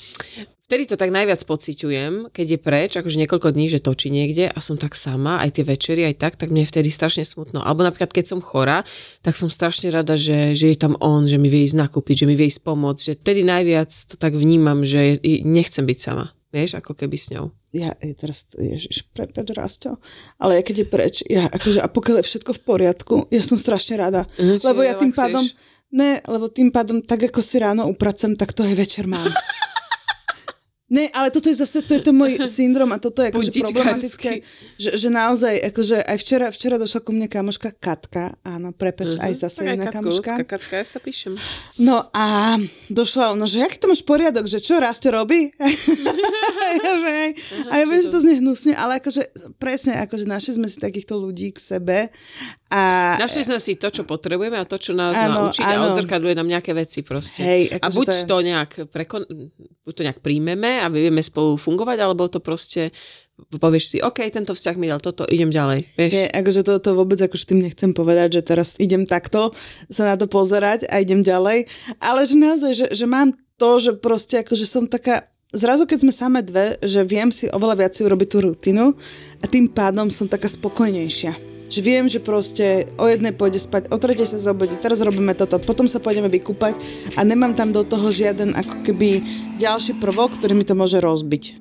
Vtedy 0.68 0.84
to 0.84 1.00
tak 1.00 1.08
najviac 1.08 1.40
pociťujem, 1.48 2.28
keď 2.28 2.46
je 2.54 2.58
preč, 2.60 2.90
akože 3.00 3.16
niekoľko 3.24 3.56
dní, 3.56 3.72
že 3.72 3.80
točí 3.80 4.12
niekde 4.12 4.52
a 4.52 4.58
som 4.60 4.76
tak 4.76 5.00
sama, 5.00 5.40
aj 5.40 5.56
tie 5.56 5.64
večery, 5.64 6.04
aj 6.04 6.20
tak, 6.20 6.32
tak 6.36 6.52
mne 6.52 6.62
je 6.62 6.70
vtedy 6.70 6.92
strašne 6.92 7.24
smutno. 7.24 7.64
Alebo 7.64 7.82
napríklad, 7.82 8.12
keď 8.12 8.36
som 8.36 8.44
chora, 8.44 8.84
tak 9.24 9.34
som 9.34 9.48
strašne 9.48 9.88
rada, 9.88 10.14
že, 10.14 10.52
že 10.52 10.70
je 10.70 10.78
tam 10.78 10.94
on, 11.00 11.24
že 11.24 11.40
mi 11.40 11.48
vie 11.48 11.64
ísť 11.64 11.82
nakúpiť, 11.82 12.22
že 12.22 12.28
mi 12.28 12.36
vie 12.36 12.52
ísť 12.52 12.62
pomôcť, 12.68 13.00
že 13.00 13.14
vtedy 13.16 13.48
najviac 13.48 13.90
to 13.90 14.20
tak 14.20 14.36
vnímam, 14.36 14.84
že 14.84 15.16
nechcem 15.40 15.88
byť 15.88 15.98
sama. 15.98 16.36
Vieš, 16.52 16.80
ako 16.80 16.96
keby 16.96 17.16
s 17.16 17.32
ňou. 17.37 17.52
Ja, 17.68 17.92
je 18.00 18.16
teraz, 18.16 18.48
ježiš, 18.56 19.04
prepáč, 19.12 19.52
Rasto, 19.52 20.00
ale 20.40 20.61
ja 20.61 20.62
keď 20.64 20.76
je 20.80 20.87
preč, 20.88 21.14
ja, 21.28 21.52
akože, 21.52 21.84
a 21.84 21.88
pokiaľ 21.88 22.24
je 22.24 22.28
všetko 22.32 22.50
v 22.56 22.61
poriadku, 22.64 23.14
ja 23.28 23.44
som 23.44 23.61
strašne 23.61 24.00
rada, 24.00 24.24
či 24.40 24.64
lebo 24.64 24.80
ja 24.80 24.96
tým 24.96 25.12
relaxuješ? 25.12 25.20
pádom, 25.20 25.44
ne, 25.92 26.12
lebo 26.24 26.48
tým 26.48 26.72
pádom, 26.72 27.04
tak 27.04 27.28
ako 27.28 27.44
si 27.44 27.61
ráno 27.61 27.84
upracem, 27.84 28.32
tak 28.40 28.56
to 28.56 28.64
aj 28.64 28.72
večer 28.72 29.04
mám. 29.04 29.28
Ne, 30.88 31.05
ale 31.12 31.29
toto 31.29 31.53
je 31.53 31.57
zase, 31.61 31.85
to 31.85 31.92
je 31.92 32.01
ten 32.01 32.16
môj 32.16 32.40
syndrom 32.48 32.88
a 32.92 32.98
toto 32.98 33.20
je 33.20 33.29
akože 33.29 33.53
problematické, 33.53 34.31
že, 34.81 34.90
že 34.96 35.09
naozaj, 35.12 35.61
akože 35.68 36.01
aj 36.01 36.16
včera, 36.16 36.46
včera 36.48 36.81
došla 36.81 37.01
ku 37.05 37.12
mne 37.12 37.29
kamoška 37.29 37.77
Katka, 37.77 38.40
áno, 38.40 38.72
prepač, 38.72 39.20
aj 39.20 39.33
zase 39.37 39.68
Tak 39.68 39.68
jedna 39.68 39.87
Katku, 39.92 39.96
kamoška. 40.01 40.33
ľudská 40.33 40.44
Katka, 40.48 40.74
ja 40.81 40.85
si 40.88 40.92
to 40.96 41.01
píšem. 41.05 41.33
No 41.77 42.09
a 42.16 42.57
došla 42.88 43.37
ona, 43.37 43.44
že 43.44 43.61
jak 43.61 43.77
to 43.77 43.85
máš 43.85 44.01
poriadok, 44.01 44.48
že 44.48 44.64
čo 44.64 44.81
Rasto 44.81 45.12
robí? 45.12 45.53
že, 47.02 47.11
hej. 47.11 47.31
a 47.68 47.72
ja 47.81 47.85
viem, 47.88 48.00
že 48.02 48.11
to 48.12 48.20
znie 48.20 48.40
hnusne, 48.40 48.72
ale 48.76 48.98
akože 48.98 49.22
presne, 49.57 49.98
akože 50.04 50.24
našli 50.28 50.52
sme 50.59 50.68
si 50.68 50.78
takýchto 50.78 51.16
ľudí 51.16 51.52
k 51.54 51.59
sebe 51.59 51.98
a 52.68 53.16
Našli 53.16 53.48
sme 53.48 53.57
si 53.59 53.81
to, 53.81 53.88
čo 53.88 54.04
potrebujeme 54.04 54.61
a 54.61 54.68
to, 54.68 54.76
čo 54.76 54.92
nás 54.92 55.16
Áno, 55.16 55.33
má 55.33 55.40
učiť 55.48 55.64
a 55.64 55.81
áno. 55.81 55.88
odzrkadluje 55.92 56.37
nám 56.37 56.48
nejaké 56.48 56.76
veci 56.76 57.00
proste. 57.00 57.40
Hej, 57.40 57.81
a 57.81 57.88
akože 57.88 57.96
buď 57.96 58.07
to 58.07 58.12
je- 58.12 58.26
to, 58.28 58.37
nejak 58.44 58.70
prekon... 58.92 59.22
buď 59.88 59.92
to 59.96 60.02
nejak 60.04 60.20
príjmeme 60.20 60.85
a 60.85 60.87
vieme 60.92 61.24
spolu 61.24 61.57
fungovať, 61.57 61.98
alebo 62.04 62.28
to 62.28 62.44
proste 62.44 62.92
povieš 63.38 63.85
si, 63.87 63.96
OK, 64.02 64.18
tento 64.35 64.50
vzťah 64.50 64.76
mi 64.76 64.90
dal 64.90 64.98
toto, 64.98 65.22
idem 65.31 65.54
ďalej. 65.54 65.94
Vieš? 65.94 66.11
Nie, 66.11 66.26
akože 66.35 66.61
to, 66.66 66.72
to 66.83 66.90
vôbec 66.98 67.22
akože 67.22 67.54
tým 67.54 67.62
nechcem 67.62 67.94
povedať, 67.94 68.42
že 68.42 68.42
teraz 68.42 68.74
idem 68.83 69.07
takto 69.07 69.54
sa 69.87 70.11
na 70.11 70.14
to 70.18 70.26
pozerať 70.26 70.90
a 70.90 70.98
idem 70.98 71.22
ďalej, 71.22 71.70
ale 72.02 72.20
že 72.26 72.35
naozaj, 72.35 72.72
že, 72.74 72.87
že 72.90 73.07
mám 73.07 73.31
to, 73.59 73.78
že 73.78 73.94
proste 73.94 74.42
akože 74.42 74.66
som 74.66 74.85
taká, 74.90 75.31
zrazu 75.52 75.88
keď 75.88 75.98
sme 76.04 76.12
same 76.12 76.40
dve, 76.44 76.76
že 76.84 77.04
viem 77.04 77.32
si 77.32 77.48
oveľa 77.48 77.87
viac 77.87 77.94
urobiť 77.96 78.28
tú 78.28 78.38
rutinu 78.44 78.92
a 79.40 79.44
tým 79.48 79.68
pádom 79.68 80.12
som 80.12 80.28
taká 80.28 80.48
spokojnejšia. 80.48 81.32
Že 81.68 81.80
viem, 81.84 82.08
že 82.08 82.24
proste 82.24 82.88
o 82.96 83.04
jednej 83.04 83.37
pôjde 83.37 83.61
spať, 83.61 83.92
o 83.92 84.00
tretej 84.00 84.24
sa 84.24 84.40
zobudí, 84.40 84.80
teraz 84.80 85.04
robíme 85.04 85.37
toto, 85.37 85.61
potom 85.61 85.84
sa 85.84 86.00
pôjdeme 86.00 86.32
vykúpať 86.32 86.72
a 87.16 87.20
nemám 87.20 87.52
tam 87.52 87.76
do 87.76 87.84
toho 87.84 88.08
žiaden 88.08 88.56
ako 88.56 88.88
keby 88.88 89.20
ďalší 89.61 90.00
prvok, 90.00 90.40
ktorý 90.40 90.56
mi 90.56 90.64
to 90.64 90.72
môže 90.72 90.96
rozbiť. 90.96 91.61